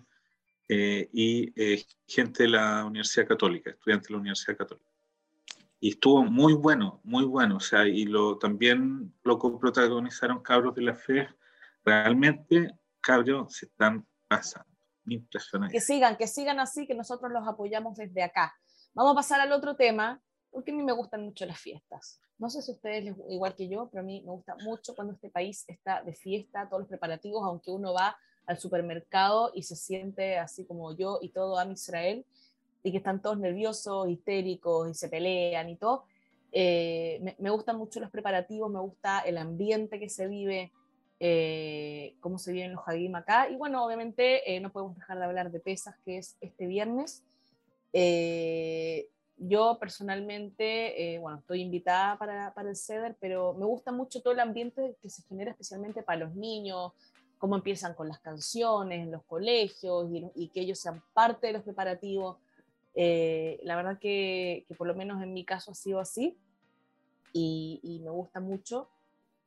[0.68, 4.88] eh, y eh, gente de la Universidad Católica, estudiantes de la Universidad Católica.
[5.80, 7.56] Y estuvo muy bueno, muy bueno.
[7.56, 11.28] O sea, y lo, también lo protagonizaron cabros de la fe.
[11.84, 14.68] Realmente, cabros se están pasando.
[15.06, 15.72] Impresionante.
[15.72, 18.54] Que sigan, que sigan así, que nosotros los apoyamos desde acá.
[18.94, 22.20] Vamos a pasar al otro tema, porque a mí me gustan mucho las fiestas.
[22.38, 25.30] No sé si ustedes, igual que yo, pero a mí me gusta mucho cuando este
[25.30, 30.38] país está de fiesta, todos los preparativos, aunque uno va al supermercado y se siente
[30.38, 32.24] así como yo y todo a Israel,
[32.82, 36.04] y que están todos nerviosos, histéricos y se pelean y todo.
[36.52, 40.72] Eh, me, gustan mucho los preparativos, me gusta el ambiente que se vive,
[41.20, 43.48] eh, cómo se viven los Hagim acá.
[43.50, 47.22] Y bueno, obviamente eh, no podemos dejar de hablar de Pesas, que es este viernes
[49.42, 54.34] yo personalmente, eh, bueno, estoy invitada para, para, el CEDER, pero me gusta mucho todo
[54.34, 56.92] el ambiente que se genera especialmente para los niños,
[57.38, 61.62] cómo empiezan con las canciones en los colegios y, que ellos sean parte de los
[61.62, 62.36] preparativos.
[62.94, 66.36] Eh, la verdad que, que, por lo menos en mi caso ha sido así
[67.32, 68.90] y, me gusta mucho.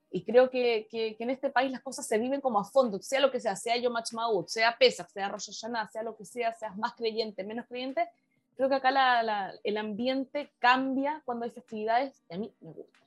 [0.10, 3.20] Y creo que, que, en este país las cosas se viven como a fondo, sea
[3.20, 6.52] lo que sea, sea yo Maud, sea Pesach, sea Rosh Hashanah, sea lo que sea,
[6.54, 8.10] seas más creyente, menos creyente,
[8.56, 13.00] creo que acá el ambiente cambia cuando hay festividades y a mí me gusta.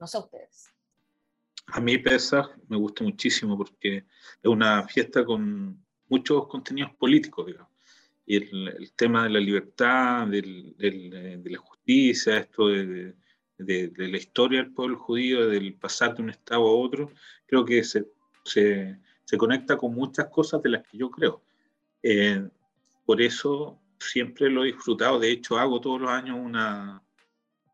[0.00, 0.72] No sé a ustedes.
[1.66, 4.04] A mí Pesach me gusta muchísimo porque es
[4.44, 7.72] una fiesta con muchos contenidos políticos, digamos.
[8.24, 13.14] Y el, tema de la libertad, del, de la justicia, esto de,
[13.56, 17.10] de, la historia del pueblo judío, del pasar de un estado a otro,
[17.46, 18.06] creo que se,
[18.44, 21.42] se, se conecta con muchas cosas de las que yo creo.
[22.02, 22.46] Eh,
[23.04, 25.18] por eso siempre lo he disfrutado.
[25.18, 27.02] De hecho, hago todos los años una,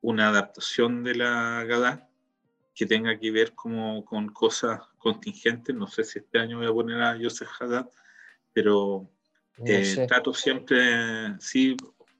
[0.00, 2.08] una adaptación de la Gada
[2.74, 5.74] que tenga que ver como con cosas contingentes.
[5.74, 7.88] No sé si este año voy a poner a Joseph Haddad,
[8.52, 9.08] pero
[9.64, 11.76] eh, trato siempre, sí,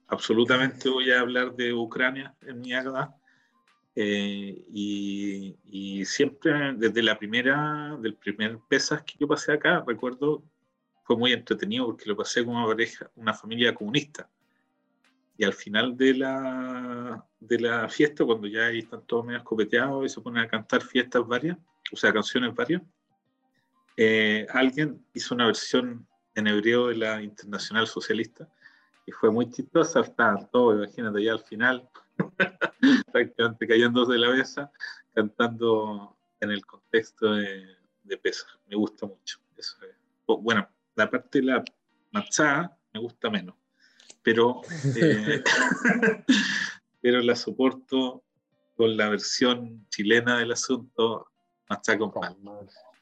[0.07, 3.15] absolutamente voy a hablar de Ucrania en mi Gada.
[3.97, 10.43] Eh, y, y, siempre desde la primera, del primer pesas que yo pasé acá, recuerdo
[11.05, 14.27] fue muy entretenido porque lo pasé con una pareja, una familia comunista.
[15.37, 20.09] Y al final de la, de la fiesta, cuando ya están todos medio escopeteados y
[20.09, 21.57] se ponen a cantar fiestas varias,
[21.91, 22.81] o sea, canciones varias,
[23.97, 28.49] eh, alguien hizo una versión en hebreo de la Internacional Socialista
[29.05, 31.87] y fue muy chistosa, estaban todos, imagínate, ya al final,
[33.11, 34.71] prácticamente cayéndose de la mesa,
[35.13, 38.19] cantando en el contexto de, de
[38.67, 39.39] Me gusta mucho.
[39.55, 39.77] Eso
[40.25, 41.63] Bueno, la parte de la
[42.11, 43.55] matzá me gusta menos,
[44.21, 44.61] pero,
[44.95, 45.43] eh,
[47.01, 48.23] pero la soporto
[48.75, 51.27] con la versión chilena del asunto,
[51.69, 52.51] matzá con palta.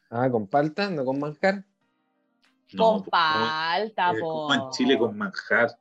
[0.10, 1.63] Ah, con palta, no con manjar.
[2.77, 5.77] con palta, eh, en Chile con manjar.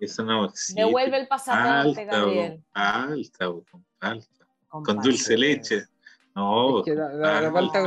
[0.00, 0.80] Eso no existe.
[0.80, 2.64] Devuelve el pasaporte, Gabriel.
[2.72, 4.46] Palta, con palta.
[4.68, 5.88] Con, dulce leche.
[6.38, 7.82] No, la, palta,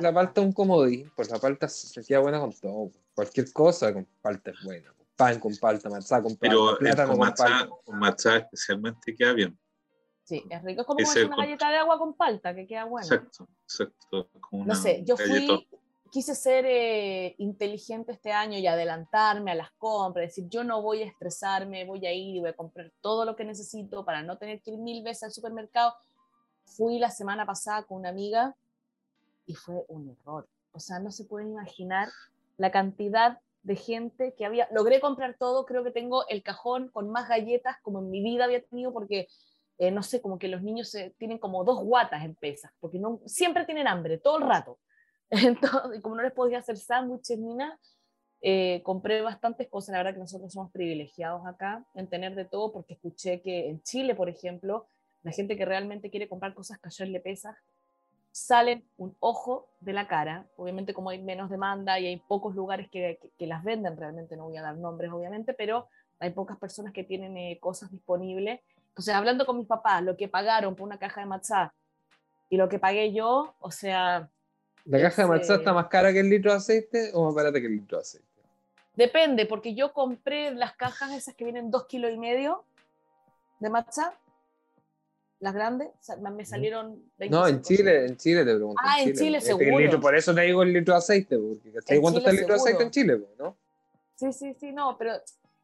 [0.00, 2.90] la, palta un comodín, pues la palta se queda buena con todo.
[3.14, 4.94] Cualquier cosa con palta es buena.
[5.14, 9.58] Pan con palta, matzá con palta, Pero plátano con, matzá, con matzá especialmente queda bien.
[10.22, 10.80] Sí, es rico.
[10.80, 13.06] Es como una galleta de agua con palta, que queda buena.
[13.06, 14.30] Exacto, exacto.
[14.50, 15.68] no sé, yo fui,
[16.10, 21.02] quise ser eh, inteligente este año y adelantarme a las compras, decir, yo no voy
[21.02, 24.38] a estresarme, voy a ir y voy a comprar todo lo que necesito para no
[24.38, 25.94] tener que ir mil veces al supermercado
[26.64, 28.56] Fui la semana pasada con una amiga
[29.46, 30.48] y fue un error.
[30.72, 32.08] O sea, no se pueden imaginar
[32.56, 34.68] la cantidad de gente que había.
[34.72, 38.44] Logré comprar todo, creo que tengo el cajón con más galletas como en mi vida
[38.44, 39.26] había tenido porque,
[39.78, 43.20] eh, no sé, como que los niños tienen como dos guatas en pesas, porque no,
[43.26, 44.78] siempre tienen hambre, todo el rato.
[45.30, 47.78] Entonces, como no les podía hacer sándwiches ni nada,
[48.42, 49.92] eh, compré bastantes cosas.
[49.92, 53.82] La verdad que nosotros somos privilegiados acá en tener de todo, porque escuché que en
[53.82, 54.86] Chile, por ejemplo,
[55.24, 57.58] la gente que realmente quiere comprar cosas que ayer le pesa,
[58.30, 60.46] salen un ojo de la cara.
[60.56, 64.44] Obviamente como hay menos demanda y hay pocos lugares que, que, las venden, realmente no
[64.44, 68.60] voy a dar nombres obviamente, pero hay pocas personas que tienen eh, cosas disponibles.
[68.88, 71.74] Entonces, hablando con mis papás, lo que pagaron por una caja de matzá
[72.50, 74.28] Y lo que pagué yo, o sea...
[74.84, 77.60] ¿La caja de matzá está más cara que el litro de aceite o más barata
[77.60, 78.28] que el litro de aceite?
[78.94, 82.64] Depende, porque yo compré las cajas esas que vienen dos kilos y medio
[83.60, 84.14] de matzá
[85.44, 85.90] las grandes,
[86.32, 88.80] me salieron No, en Chile, en Chile te pregunto.
[88.82, 90.00] Ah, en Chile, este seguro.
[90.00, 92.82] por eso te digo el litro de aceite, porque ¿cuánto está el litro de aceite
[92.82, 93.20] en Chile?
[93.38, 93.54] ¿no?
[94.14, 95.12] Sí, sí, sí, no, pero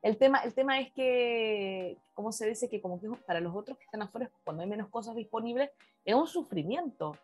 [0.02, 2.68] el tema, el tema es que, ¿cómo se dice?
[2.68, 5.70] Que como que para los otros que están afuera, cuando hay menos cosas disponibles,
[6.04, 7.16] es un sufrimiento.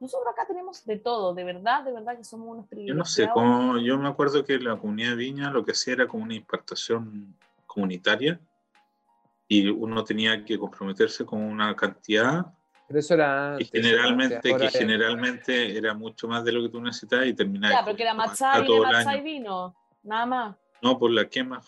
[0.00, 3.16] Nosotros acá tenemos de todo, de verdad, de verdad que somos unos privilegiados.
[3.16, 5.92] Yo no sé, como, yo me acuerdo que la comunidad de Viña lo que hacía
[5.92, 8.40] era como una importación comunitaria
[9.48, 12.46] y uno tenía que comprometerse con una cantidad
[12.86, 17.26] pero eso era y generalmente que generalmente era mucho más de lo que tú necesitabas
[17.26, 20.56] y terminaba ya porque la matzá y matzá y vino nada más.
[20.80, 21.62] No por la quema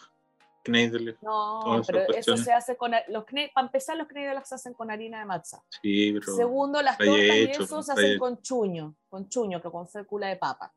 [0.63, 4.91] Kneidler no pero eso se hace con los para empezar los Kneidler se hacen con
[4.91, 9.29] harina de matzá sí pero segundo las tortas y eso se hacen con chuño con
[9.29, 10.73] chuño que con fécula de papa.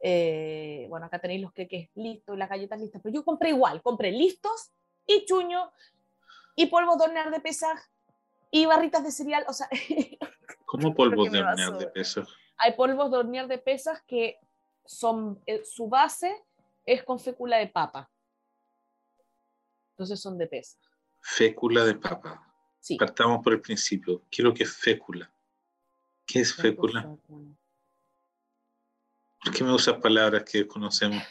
[0.00, 4.12] Eh, bueno acá tenéis los queques listos las galletas listas pero yo compré igual compré
[4.12, 4.72] listos
[5.06, 5.70] y chuño
[6.54, 7.90] y polvo de hornear de pesas
[8.50, 9.68] y barritas de cereal, o sea...
[10.66, 12.28] ¿Cómo polvos de hornear de pesas?
[12.58, 14.38] Hay polvos de hornear de pesas que
[14.84, 16.44] son, eh, su base
[16.84, 18.10] es con fécula de papa.
[19.92, 20.80] Entonces son de pesas.
[21.20, 22.46] Fécula de papa.
[22.80, 22.96] Sí.
[22.96, 24.22] Partamos por el principio.
[24.30, 25.32] ¿Qué es lo que es fécula?
[26.26, 27.16] ¿Qué es fécula?
[29.44, 31.22] ¿Por qué me usas palabras que conocemos?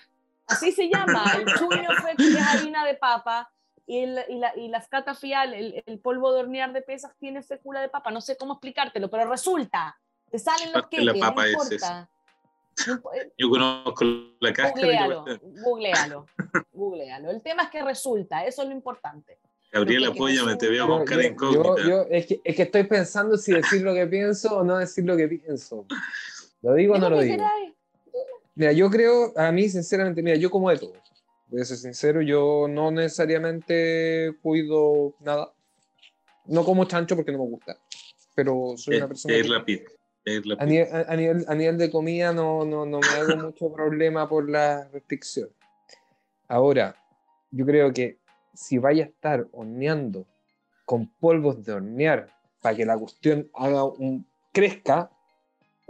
[0.47, 1.23] Así se llama.
[1.35, 3.51] El chuño fécula es harina de papa
[3.87, 4.81] y, la, y la
[5.15, 8.11] fial, el, el, polvo de hornear de pesas, tiene fécula de papa.
[8.11, 12.09] No sé cómo explicártelo, pero resulta, te salen los que no importa.
[12.87, 14.05] Eh, Yo conozco
[14.39, 15.07] la cáscara.
[15.41, 16.25] Googlealo,
[16.73, 19.39] googlealo, El tema es que resulta, eso es lo importante.
[19.71, 20.11] Gabriela,
[20.45, 21.87] me te veo con cara incógnita.
[21.87, 25.05] Yo, es, que, es, que, estoy pensando si decir lo que pienso o no decir
[25.05, 25.85] lo que pienso.
[26.61, 27.43] ¿Lo digo o no lo digo?
[28.55, 30.93] Mira, yo creo, a mí, sinceramente, mira, yo como de todo
[31.51, 35.53] voy a ser sincero, yo no necesariamente cuido nada.
[36.45, 37.77] No como chancho porque no me gusta,
[38.33, 39.35] pero soy una persona...
[39.35, 39.83] Es rápido.
[40.59, 44.29] A, nivel, a, nivel, a nivel de comida no, no, no me hago mucho problema
[44.29, 45.49] por la restricción.
[46.47, 46.95] Ahora,
[47.51, 48.17] yo creo que
[48.53, 50.25] si vaya a estar horneando
[50.85, 52.29] con polvos de hornear
[52.61, 55.11] para que la cuestión haga un, crezca,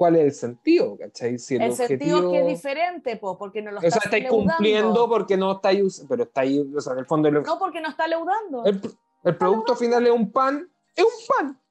[0.01, 1.37] cuál es el sentido, ¿cachai?
[1.37, 4.27] Si el, sentido es que es diferente, pues, porque no lo está O sea, estáis
[4.27, 7.29] cumpliendo porque no estáis usando, pero estáis, o sea, en el fondo...
[7.29, 8.65] No, porque no está leudando.
[8.65, 8.81] El,
[9.23, 11.61] el producto final es un pan, es un pan.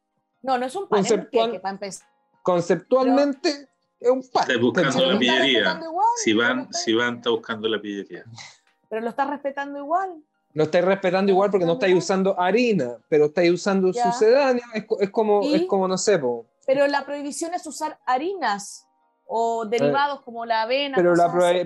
[0.43, 2.09] No, no es un pan, Conceptual, es un para empezar.
[2.45, 4.49] Conceptualmente es un pan.
[4.49, 5.81] Está buscando la pillería.
[6.23, 8.25] Si van, si van, está buscando la pillería.
[8.89, 10.23] Pero lo estás respetando igual.
[10.55, 14.63] Lo estáis respetando igual porque no estáis usando harina, pero estáis usando sucedáneo.
[14.73, 18.87] Es, es, como, es como, no sé, po, pero la prohibición es usar harinas
[19.27, 20.97] o derivados como la avena.
[20.97, 21.15] Pero,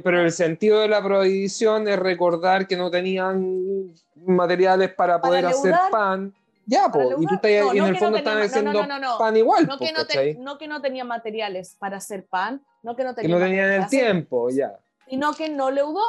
[0.02, 5.74] pero el sentido de la prohibición es recordar que no tenían materiales para, poder hacer
[5.90, 6.34] pan.
[6.64, 8.82] Ya, pues, y tú estás, y en el fondo están haciendo
[9.18, 9.66] pan igual.
[9.66, 9.98] No, que no,
[10.38, 13.82] no, que no tenían materiales para hacer pan, no que no tenían, que no tenían
[13.82, 14.78] el tiempo, ya.
[15.06, 16.00] Sino que no leudó.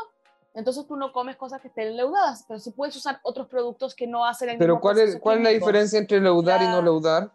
[0.53, 4.08] Entonces tú no comes cosas que estén leudadas, pero si puedes usar otros productos que
[4.08, 7.29] no hacen el Pero ¿cuál es, ¿cuál es la diferencia entre leudar y no leudar?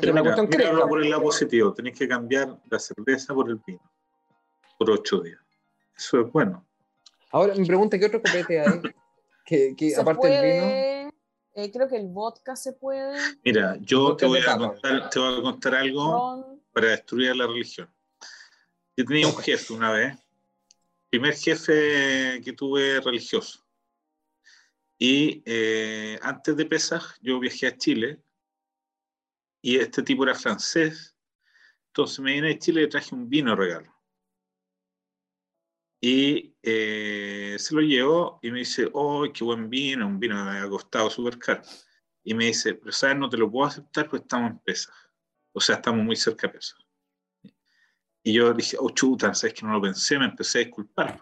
[0.00, 3.90] Pero mira, por el lado positivo, tenéis que cambiar la cerveza por el vino
[4.80, 5.38] por ocho días.
[5.94, 6.66] Eso es bueno.
[7.32, 8.80] Ahora me pregunta, ¿qué otro copete hay?
[9.44, 11.10] que, que aparte del vino.
[11.54, 13.18] Eh, creo que el vodka se puede.
[13.44, 17.92] Mira, yo te voy, a contar, te voy a contar algo para destruir la religión.
[18.96, 20.16] Yo tenía un jefe una vez,
[21.10, 23.62] primer jefe que tuve religioso.
[24.96, 28.22] Y eh, antes de Pesaj, yo viajé a Chile
[29.62, 31.16] y este tipo era francés.
[31.88, 33.94] Entonces me vine a Chile y traje un vino regalo.
[36.00, 40.50] Y eh, se lo llevó y me dice, oh, qué buen vino, un vino que
[40.50, 41.62] me ha costado súper caro.
[42.24, 44.94] Y me dice, pero sabes, no te lo puedo aceptar porque estamos en pesas.
[45.52, 46.78] O sea, estamos muy cerca de pesas.
[48.22, 51.20] Y yo dije, oh, chuta, sabes que no lo pensé, me empecé a disculpar.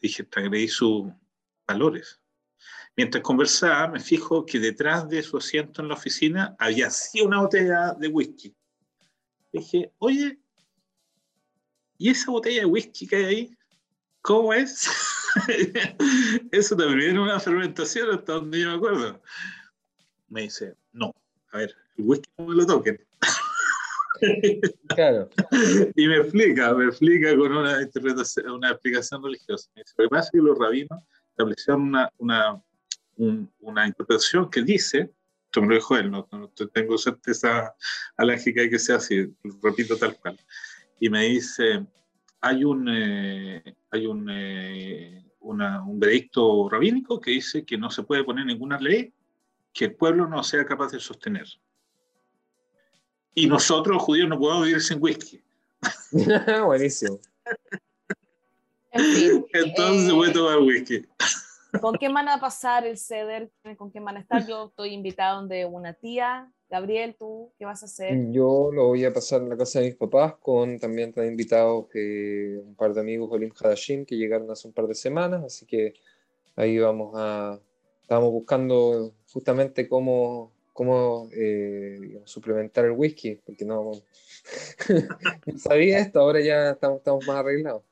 [0.00, 1.10] dije, te agredí sus
[1.66, 2.19] valores.
[2.96, 7.40] Mientras conversaba, me fijo que detrás de su asiento en la oficina había así una
[7.40, 8.54] botella de whisky.
[9.52, 10.38] dije, oye,
[11.98, 13.58] ¿y esa botella de whisky que hay ahí?
[14.20, 14.88] ¿Cómo es?
[16.50, 19.22] Eso también es una fermentación hasta donde yo me acuerdo.
[20.28, 21.14] Me dice, no,
[21.52, 23.00] a ver, el whisky no me lo toquen.
[24.88, 25.30] Claro.
[25.96, 29.70] Y me explica, me explica con una, interpretación, una explicación religiosa.
[29.74, 31.02] Me dice, lo que pasa es que los rabinos
[31.40, 32.62] establecieron una, una
[33.60, 35.10] una interpretación que dice
[35.46, 36.28] Esto me lo dijo él, no,
[36.72, 37.74] tengo certeza
[38.16, 40.38] alérgica de que sea así, repito tal cual.
[41.00, 41.84] Y me dice,
[42.40, 48.24] hay un, eh, hay un, eh, un veredicto rabínico que dice que no se puede
[48.24, 49.12] poner ninguna ley
[49.72, 51.46] que el pueblo no sea capaz de sostener.
[53.34, 55.42] Y nosotros, los judíos, no podemos vivir sin whisky.
[56.64, 57.20] Buenísimo.
[59.52, 61.06] Entonces se puede tomar whisky.
[61.80, 63.50] ¿Con qué van a pasar el ceder?
[63.76, 64.46] ¿Con qué van a estar?
[64.46, 66.52] Yo estoy invitado donde una tía.
[66.68, 68.30] Gabriel, ¿tú qué vas a hacer?
[68.30, 71.86] Yo lo voy a pasar en la casa de mis papás con también están invitados
[71.94, 75.66] eh, un par de amigos Olim Hadashim que llegaron hace un par de semanas, así
[75.66, 75.94] que
[76.56, 77.58] ahí vamos a...
[78.02, 83.92] Estamos buscando justamente cómo, cómo eh, suplementar el whisky, porque no,
[85.46, 87.82] no sabía esto, ahora ya estamos, estamos más arreglados.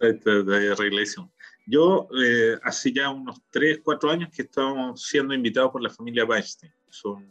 [0.00, 1.32] Arregladísimo.
[1.66, 6.24] Yo, eh, hace ya unos 3, 4 años que estamos siendo invitados por la familia
[6.24, 6.72] Weinstein.
[6.88, 7.24] Son,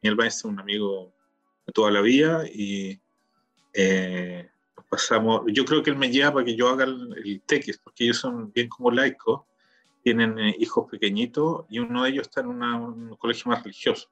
[0.00, 1.12] Daniel Weinstein un amigo
[1.66, 2.98] de toda la vida y
[3.74, 4.48] eh,
[4.88, 8.04] pasamos, yo creo que él me lleva para que yo haga el, el tequis, porque
[8.04, 9.42] ellos son bien como laicos,
[10.02, 14.08] tienen eh, hijos pequeñitos y uno de ellos está en un colegio más religioso.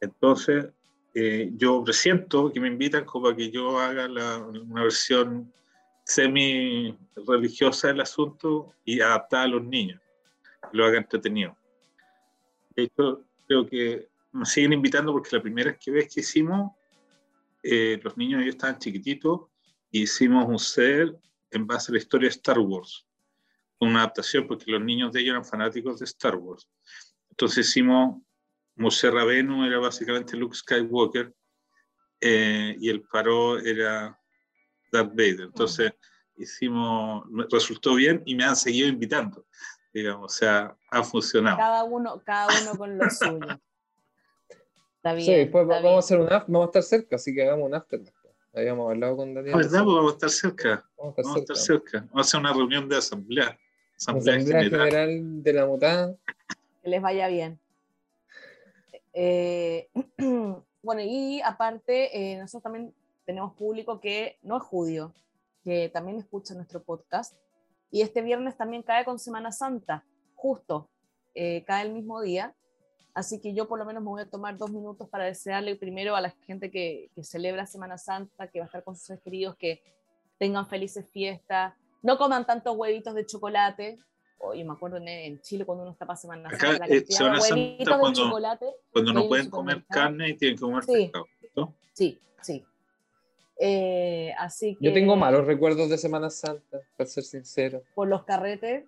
[0.00, 0.68] Entonces,
[1.14, 5.52] eh, yo presiento que me invitan como para que yo haga la, una versión
[6.10, 10.00] semi-religiosa del asunto y adaptada a los niños,
[10.68, 11.56] que lo haga entretenido.
[12.74, 16.72] De hecho, creo que me siguen invitando porque la primera vez que hicimos,
[17.62, 19.42] eh, los niños ellos estaban chiquititos
[19.92, 21.16] y hicimos un ser
[21.52, 23.06] en base a la historia de Star Wars,
[23.78, 26.68] una adaptación porque los niños de ellos eran fanáticos de Star Wars.
[27.28, 28.20] Entonces hicimos
[28.74, 31.32] Moshe Rabenu era básicamente Luke Skywalker
[32.20, 34.19] eh, y el Paro era
[34.90, 35.42] Darth Vader.
[35.42, 35.92] Entonces
[36.36, 39.46] hicimos, resultó bien y me han seguido invitando,
[39.92, 41.56] digamos, o sea, ha funcionado.
[41.56, 43.60] Cada uno, cada uno con lo suyo.
[44.96, 45.26] Está bien.
[45.26, 47.74] Sí, después vamos a hacer un after, vamos a estar cerca, así que hagamos un
[47.74, 48.20] after después.
[48.52, 49.56] Habíamos hablado con Daniel.
[49.56, 49.84] ¿Verdad?
[49.84, 50.90] Pues vamos a estar cerca.
[50.98, 52.00] Vamos a estar, cerca.
[52.00, 53.58] Vamos a hacer una reunión de asamblea.
[53.96, 55.42] Asamblea, general.
[55.42, 56.16] de la mutada.
[56.82, 57.60] Que les vaya bien.
[59.12, 59.88] Eh,
[60.82, 62.94] bueno, y aparte, eh, nosotros también
[63.24, 65.12] tenemos público que no es judío,
[65.62, 67.34] que también escucha nuestro podcast.
[67.90, 70.04] Y este viernes también cae con Semana Santa,
[70.34, 70.88] justo,
[71.34, 72.54] eh, cae el mismo día.
[73.14, 76.14] Así que yo por lo menos me voy a tomar dos minutos para desearle primero
[76.14, 79.22] a la gente que, que celebra Semana Santa, que va a estar con sus seres
[79.22, 79.82] queridos, que
[80.38, 83.98] tengan felices fiestas, no coman tantos huevitos de chocolate,
[84.42, 87.98] Oye, me acuerdo en, Chile cuando uno está para Semana Santa, la eh, Semana Santa
[87.98, 91.26] cuando, chocolate, cuando no pueden comer carne y tienen que comer sí, pescado,
[91.92, 92.64] Sí, sí.
[93.62, 97.82] Eh, así que, Yo tengo malos recuerdos de Semana Santa, para ser sincero.
[97.94, 98.84] ¿Por los carretes?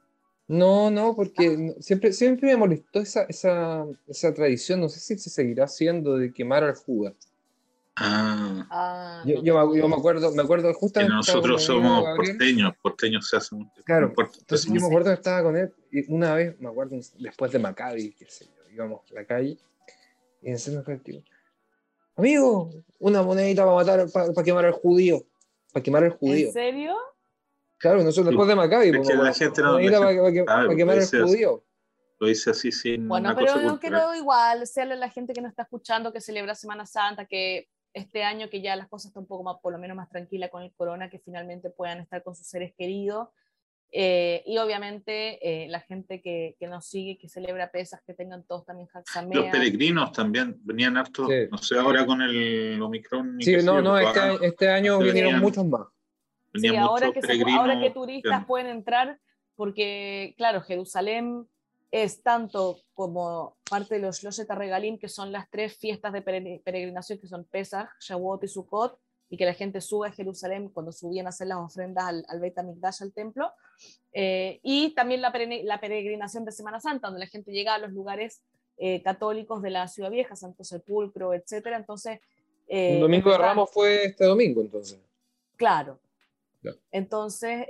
[0.49, 5.31] No, no, porque siempre, siempre me molestó esa, esa, esa tradición, no sé si se
[5.31, 7.15] seguirá haciendo, de quemar al jugo.
[7.97, 8.67] Ah.
[8.71, 11.15] ah yo, yo, me acuerdo, me acuerdo justamente.
[11.15, 13.71] nosotros somos porteños, porteños se hacen.
[13.85, 17.53] Claro, entonces yo me acuerdo que estaba con él y una vez, me acuerdo después
[17.53, 19.59] de Maccabi, qué sé yo, íbamos a la calle
[20.41, 21.13] y en ese momento,
[22.17, 25.25] amigo, una monedita para matar, para, quemar al judío,
[25.73, 26.49] para quemar al judío.
[26.49, 26.97] ¿En serio?
[27.79, 30.99] Claro, nosotros después de Maccabi, es que la gente no, monedita para, para, para quemar
[30.99, 31.65] al judío.
[32.19, 33.09] Lo hice así sin.
[33.09, 36.87] Bueno, pero no quiero igual, sea la gente que nos está escuchando que celebra Semana
[36.87, 39.97] Santa, que este año que ya las cosas están un poco más, por lo menos
[39.97, 43.29] más tranquila con el corona, que finalmente puedan estar con sus seres queridos.
[43.95, 48.43] Eh, y obviamente eh, la gente que, que, nos sigue, que celebra pesas, que tengan
[48.47, 48.89] todos también.
[49.33, 53.37] Los peregrinos también venían hartos, no sé, ahora con el Omicron.
[53.39, 55.89] Sí, no, no, este, este, año vinieron muchos más.
[56.55, 57.21] Sí, ahora que,
[57.55, 59.19] ahora que turistas pueden entrar,
[59.57, 61.47] porque claro, Jerusalén
[61.91, 67.19] es tanto como parte de los Losheta Regalim, que son las tres fiestas de peregrinación,
[67.19, 71.27] que son Pesach, Shavuot y Sukkot, y que la gente sube a Jerusalén cuando subían
[71.27, 73.53] a hacer las ofrendas al, al Beit HaMikdash, al templo,
[74.13, 75.33] eh, y también la,
[75.65, 78.43] la, peregrinación de Semana Santa, donde la gente llega a los lugares
[78.77, 81.69] eh, católicos de la Ciudad Vieja, Santo Sepulcro, etc.
[81.77, 82.21] Entonces...
[82.69, 85.01] Eh, domingo de Ramos fue este domingo, entonces.
[85.57, 85.99] Claro.
[86.91, 87.67] Entonces,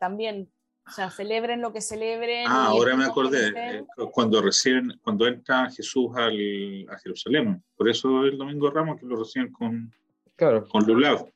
[0.00, 0.50] también
[0.86, 2.46] o sea, celebren lo que celebren.
[2.46, 7.62] Ah, ahora me acordé, eh, cuando reciben, cuando entra Jesús al, a Jerusalén.
[7.74, 9.94] Por eso el Domingo de Ramos que lo reciben con,
[10.36, 10.68] claro.
[10.68, 11.26] con Lulav.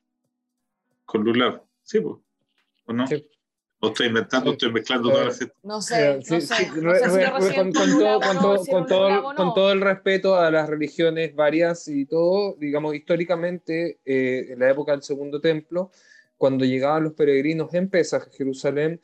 [1.03, 1.63] Con Lulav.
[1.81, 1.97] Sí.
[1.97, 3.07] ¿O no?
[3.07, 3.27] Sí.
[3.81, 6.69] O estoy inventando, estoy mezclando todas las No sé, no sé.
[9.35, 14.69] Con todo el respeto a las religiones varias y todo, digamos, históricamente, eh, en la
[14.69, 15.91] época del Segundo Templo,
[16.35, 18.99] cuando llegaban los peregrinos en Pesaj a Jerusalén,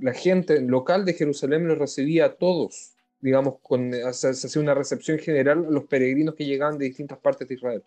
[0.00, 5.18] la gente local de Jerusalén los recibía a todos, digamos, con, se, hacía una recepción
[5.18, 7.84] general a los peregrinos que llegaban de distintas partes de Israel,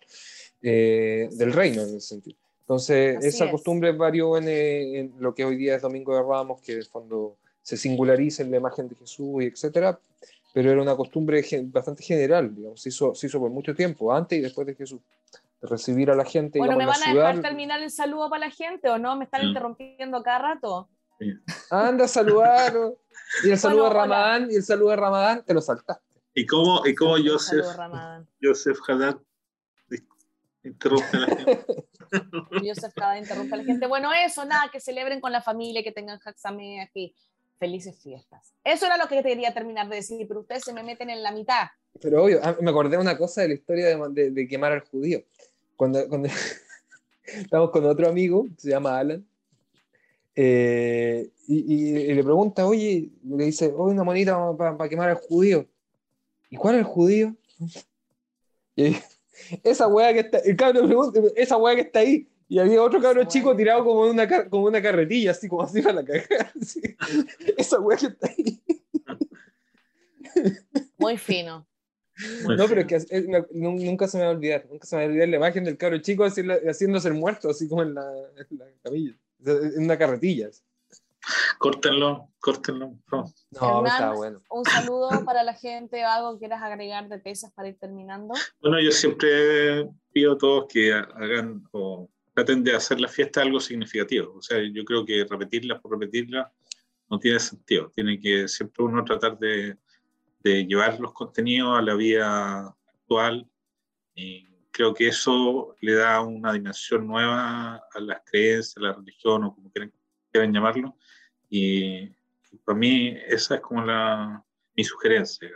[0.62, 2.38] eh, del reino en ese sentido.
[2.72, 6.84] Entonces, esa costumbre varió en, lo que hoy día es Domingo de Ramos, que en
[6.86, 9.98] fondo se singulariza en la imagen de Jesús y etcétera,
[10.54, 14.38] pero era una costumbre bastante general, digamos, se hizo, se hizo por mucho tiempo, antes
[14.38, 15.00] y después de Jesús,
[15.60, 16.60] de recibir a la gente.
[16.60, 19.16] Bueno, ¿me van a dejar terminar el saludo para la gente o no?
[19.16, 20.88] ¿Me están interrumpiendo cada rato?
[21.70, 22.74] Anda a saludar.
[23.44, 26.02] Y el saludo de Ramadán, y el saludo de Ramadán, te lo saltaste.
[26.32, 27.66] ¿Y cómo, y cómo Joseph,
[28.42, 29.18] Joseph Haddad
[30.64, 31.66] interrumpe a la gente?
[32.50, 33.86] Joseph Haddad interrumpe a la gente.
[33.86, 37.14] Bueno, eso, nada, que celebren con la familia, que tengan Haxame aquí.
[37.58, 38.54] Felices fiestas.
[38.64, 41.30] Eso era lo que quería terminar de decir, pero ustedes se me meten en la
[41.30, 41.68] mitad.
[42.00, 44.80] Pero obvio, ah, me acordé de una cosa de la historia de, de, quemar al
[44.80, 45.22] judío.
[45.76, 46.28] Cuando, cuando
[47.24, 49.24] estamos con otro amigo, se llama Alan,
[50.34, 55.66] eh, y, le pregunta, oye, le dice, oye, una monita para quemar al judío.
[56.50, 57.36] ¿Y cuál es el judío?
[58.74, 58.96] Y
[59.62, 62.28] esa weá que está, el cabrón pregunta, esa weá que está ahí.
[62.48, 65.94] Y había otro cabrón chico tirado como una, como una carretilla, así como así para
[65.94, 66.52] la cagada.
[67.56, 68.60] Esa weá que está ahí.
[70.98, 71.66] Muy fino.
[72.46, 73.22] no, pero es que
[73.52, 75.78] nunca se me va a olvidar, nunca se me va a olvidar la imagen del
[75.78, 78.04] cabrón chico haciéndose el muerto, así como en la,
[78.50, 80.50] en la camilla en una carretilla.
[81.58, 82.98] Córtenlo, córtenlo.
[83.10, 84.42] No, está bueno.
[84.50, 88.34] Un saludo para la gente o algo que quieras agregar de pesas para ir terminando.
[88.60, 93.60] Bueno, yo siempre pido a todos que hagan o traten de hacer la fiesta algo
[93.60, 94.34] significativo.
[94.36, 96.52] O sea, yo creo que repetirla por repetirla
[97.08, 97.90] no tiene sentido.
[97.94, 99.76] Tiene que siempre uno tratar de,
[100.40, 103.48] de llevar los contenidos a la vida actual
[104.14, 109.44] y creo que eso le da una dimensión nueva a las creencias, a la religión
[109.44, 109.92] o como quieran,
[110.40, 110.96] llamarlo.
[111.48, 112.08] Y,
[112.64, 114.44] para mí esa es como la,
[114.76, 115.50] mi sugerencia,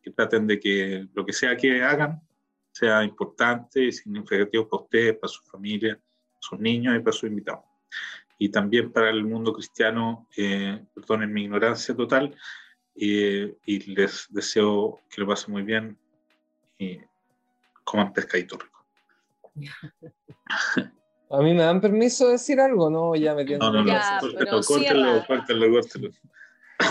[0.00, 2.22] que traten de que lo que sea que hagan
[2.70, 7.28] sea importante y significativo para ustedes, para su familia, para sus niños y para sus
[7.28, 7.64] invitados.
[8.38, 12.36] Y también para el mundo cristiano, eh, perdonen mi ignorancia total,
[12.94, 15.96] eh, y les deseo que lo pasen muy bien
[16.78, 16.98] y
[17.84, 18.84] coman pescadito rico.
[21.30, 23.14] A mí me dan permiso de decir algo, ¿no?
[23.14, 26.10] Ya me No, no, no, córtelo, córtelo, córtelo,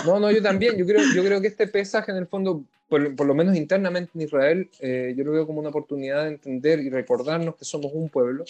[0.06, 0.76] No, no, yo también.
[0.76, 4.12] Yo creo, yo creo que este pesaje, en el fondo, por, por lo menos internamente
[4.14, 7.90] en Israel, eh, yo lo veo como una oportunidad de entender y recordarnos que somos
[7.92, 8.44] un pueblo,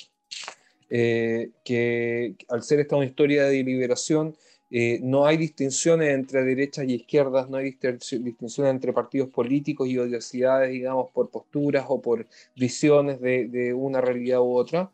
[0.90, 4.36] eh, que al ser esta una historia de liberación,
[4.70, 9.96] eh, no hay distinciones entre derechas y izquierdas, no hay distinciones entre partidos políticos y
[9.96, 14.90] odiosidades, digamos, por posturas o por visiones de, de una realidad u otra.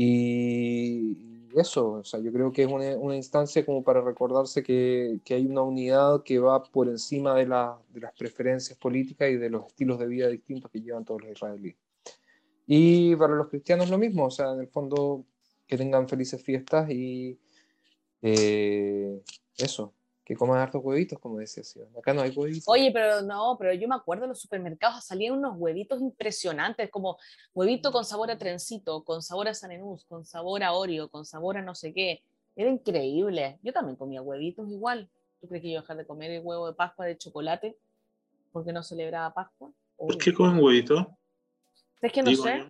[0.00, 5.18] Y eso, o sea, yo creo que es una, una instancia como para recordarse que,
[5.24, 9.34] que, hay una unidad que va por encima de, la, de, las preferencias políticas y
[9.34, 11.74] de los estilos de vida distintos que llevan todos los israelíes.
[12.64, 15.24] Y para los cristianos lo mismo, o sea, en el fondo
[15.66, 17.36] que tengan felices fiestas y
[18.22, 19.20] eh,
[19.56, 19.94] eso,
[20.28, 21.62] que coman hartos huevitos, como decía
[21.98, 22.68] Acá no hay huevitos.
[22.68, 27.16] Oye, pero no, pero yo me acuerdo en los supermercados salían unos huevitos impresionantes, como
[27.54, 31.56] huevito con sabor a trencito, con sabor a sanenús, con sabor a Oreo, con sabor
[31.56, 32.22] a no sé qué.
[32.54, 33.58] Era increíble.
[33.62, 35.08] Yo también comía huevitos igual.
[35.40, 37.78] ¿Tú crees que yo dejar de comer el huevo de Pascua de chocolate
[38.52, 39.72] porque no celebraba Pascua?
[39.96, 41.06] ¿Por qué comen huevitos?
[42.02, 42.68] Es que no sé.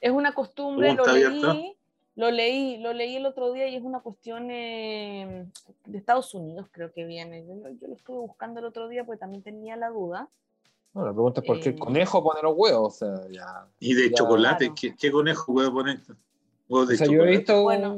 [0.00, 1.76] Es una costumbre, lo leí,
[2.16, 5.46] lo leí, lo leí el otro día y es una cuestión eh,
[5.84, 7.46] de Estados Unidos, creo que viene.
[7.46, 7.54] Yo,
[7.86, 10.28] lo estuve buscando el otro día porque también tenía la duda.
[10.94, 12.94] No, la pregunta es por qué el eh, conejo pone los huevos.
[12.94, 16.00] O sea, ya, y de chocolate, ¿qué, conejo puede poner?
[16.68, 17.14] Huevos de o sea, chocolate.
[17.14, 17.62] Yo he visto...
[17.62, 17.96] Bueno,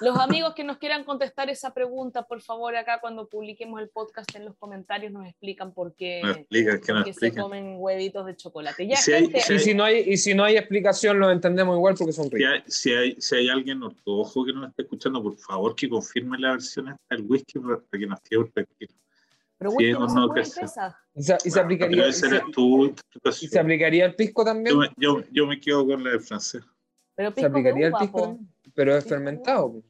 [0.00, 4.34] los amigos que nos quieran contestar esa pregunta, por favor, acá cuando publiquemos el podcast
[4.34, 6.22] en los comentarios nos explican por qué,
[7.12, 8.84] se comen huevitos de chocolate.
[8.84, 12.62] y, si no hay, y si no hay explicación, lo entendemos igual porque son ricos.
[12.66, 16.52] Si hay, si hay, alguien ortodoxo que nos esté escuchando, por favor que confirme la
[16.52, 18.92] versión del whisky para que nos quede tranquilo.
[19.58, 20.34] Pero whisky no, no
[21.14, 24.76] ¿Y se, y se aplicaría, y se, aplicaría el pisco también?
[24.96, 26.62] Yo, yo, me quedo con la de francés.
[27.14, 28.38] Pero ¿Se aplicaría el pisco?
[28.74, 29.82] Pero es fermentado.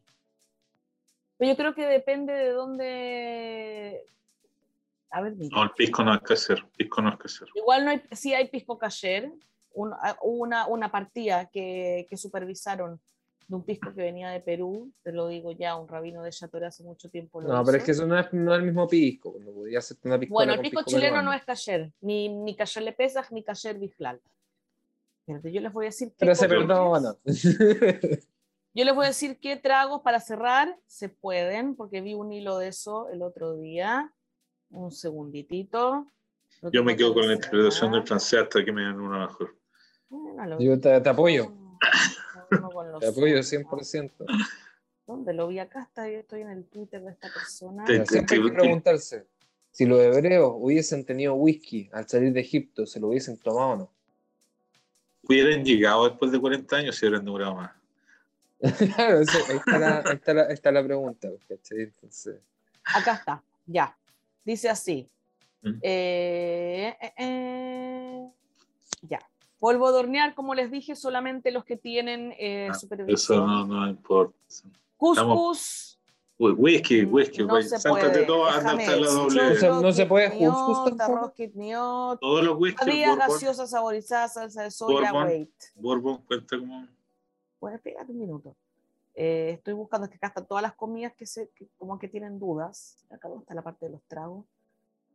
[1.39, 4.05] Pero yo creo que depende de dónde.
[5.11, 6.65] A ver, No, el pisco no es que hacer.
[6.77, 7.49] Pisco no es que hacer.
[7.55, 9.33] Igual no hay, sí hay pisco cayer.
[10.01, 13.01] Ah, una, una partida que, que, supervisaron
[13.49, 16.63] de un pisco que venía de Perú, te lo digo ya, un rabino de Chateau
[16.65, 17.41] hace mucho tiempo.
[17.41, 19.33] no, pero es que eso no es, no es el mismo pisco.
[19.33, 23.33] podía ser una bueno, el pisco, chileno no es cayer, ni, ni cayer le pesas,
[23.33, 24.21] ni cayer biflal.
[25.27, 26.13] Yo les voy a decir.
[26.19, 27.15] Pero se perdona.
[28.75, 32.59] Yo les voy a decir qué tragos para cerrar se pueden, porque vi un hilo
[32.59, 34.13] de eso el otro día.
[34.71, 36.07] Un segunditito.
[36.73, 39.57] Yo me quedo con la interpretación del francés hasta que me den una mejor.
[40.59, 41.53] Yo te, apoyo.
[43.01, 44.13] te apoyo 100%.
[45.07, 45.83] ¿Dónde lo vi acá?
[45.83, 47.87] Está, estoy en el Twitter de esta persona.
[47.87, 49.27] Siempre hay que preguntarse
[49.73, 53.77] si los hebreos hubiesen tenido whisky al salir de Egipto, ¿se lo hubiesen tomado o
[53.77, 53.93] no?
[55.23, 57.82] Hubieran llegado después de 40 años si hubieran durado más.
[58.95, 61.29] claro, ahí, está la, está, la, está la, pregunta.
[61.49, 62.41] Entonces...
[62.85, 63.97] Acá está, ya.
[64.45, 65.09] Dice así.
[65.63, 65.79] ¿Mm?
[65.83, 68.31] Eh, eh, eh,
[69.03, 69.19] ya.
[69.59, 72.35] Polvo de hornear, como les dije, solamente los que tienen
[72.71, 73.15] ah, supervisión.
[73.15, 74.37] Eso no, no importa.
[74.97, 76.01] Cuscus.
[76.39, 78.25] whisky, whisky, no puede.
[78.25, 79.43] todo, anda hasta la doble.
[79.51, 80.97] No se, no se puede cuscus
[82.21, 83.03] Todos los whisky.
[83.17, 85.51] gaseosa saborizada, salsa de soya, wait.
[85.77, 86.89] Bourbon cuenta como.
[87.63, 88.57] Puedes pegar un minuto.
[89.15, 91.49] Eh, estoy buscando que acá están todas las comidas que, se,
[91.79, 93.07] como que tienen dudas.
[93.09, 94.47] Acá está la parte de los tragos.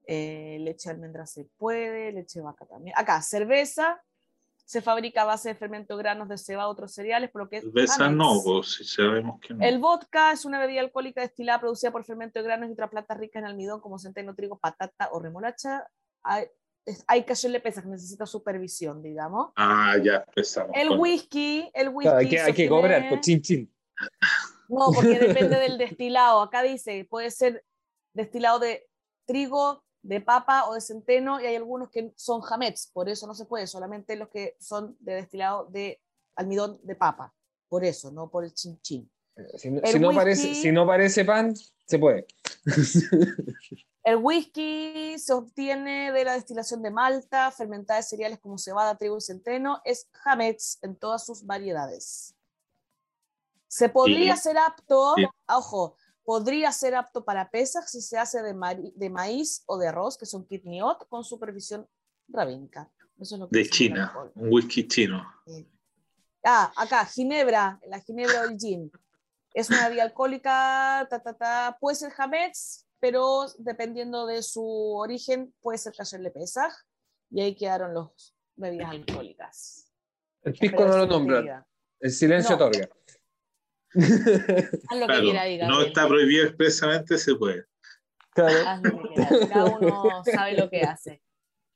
[0.06, 2.96] Eh, leche de almendra se puede, leche de vaca también.
[2.98, 4.02] Acá, cerveza,
[4.64, 8.10] se fabrica a base de fermento granos de cebada, otros cereales, por lo que Cerveza
[8.10, 9.66] no, pues, si sabemos que no.
[9.66, 13.18] El vodka es una bebida alcohólica destilada producida por fermento de granos y otras plantas
[13.18, 15.86] ricas en almidón como centeno, trigo, patata o remolacha.
[16.88, 19.52] Hay, hay que hacerle pesas, necesita supervisión, digamos.
[19.56, 20.72] Ah, ya, pesamos.
[20.74, 22.14] El whisky, el whisky.
[22.14, 23.74] hay que, hay que cobrar, pues chin chin.
[24.70, 26.42] No, porque depende del destilado.
[26.42, 27.64] Acá dice, puede ser
[28.14, 28.88] destilado de
[29.26, 33.34] trigo, de papa o de centeno y hay algunos que son jamets, por eso no
[33.34, 36.02] se puede, solamente los que son de destilado de
[36.36, 37.34] almidón de papa,
[37.68, 39.12] por eso, no por el chinchín.
[39.56, 41.54] Si no, si no parece, si no parece pan,
[41.86, 42.26] se puede.
[44.08, 49.18] El whisky se obtiene de la destilación de malta, fermentada de cereales como cebada, trigo
[49.18, 49.82] y centeno.
[49.84, 52.34] Es jamets en todas sus variedades.
[53.68, 55.14] Se podría ser apto,
[55.50, 58.56] ojo, podría ser apto para pesas si se hace de,
[58.96, 61.86] de maíz o de arroz, que son kitniot, con supervisión
[62.30, 62.90] rabínica.
[63.52, 65.22] de China, un whisky chino.
[66.46, 68.90] Ah, acá, ginebra, la ginebra del gin.
[69.54, 71.78] Es una vía alcohólica, ta, ta, ta.
[71.82, 76.74] puede ser hametz, pero dependiendo de su origen, puede ser de pesaj,
[77.30, 79.92] y ahí quedaron las bebidas alcohólicas.
[80.44, 81.66] El pisco no lo nombran.
[82.00, 82.90] El silencio otorga.
[83.96, 85.68] Haz lo que quiera, diga.
[85.68, 87.66] No está prohibido expresamente, se puede.
[88.36, 89.48] Haz lo que quiera.
[89.48, 91.22] Cada uno sabe lo que hace.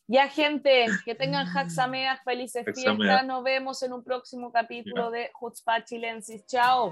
[0.07, 3.25] Ya, gente, que tengan Haxameas, felices fiestas.
[3.25, 6.45] Nos vemos en un próximo capítulo de Hutzpah Chilensis.
[6.45, 6.91] Chao.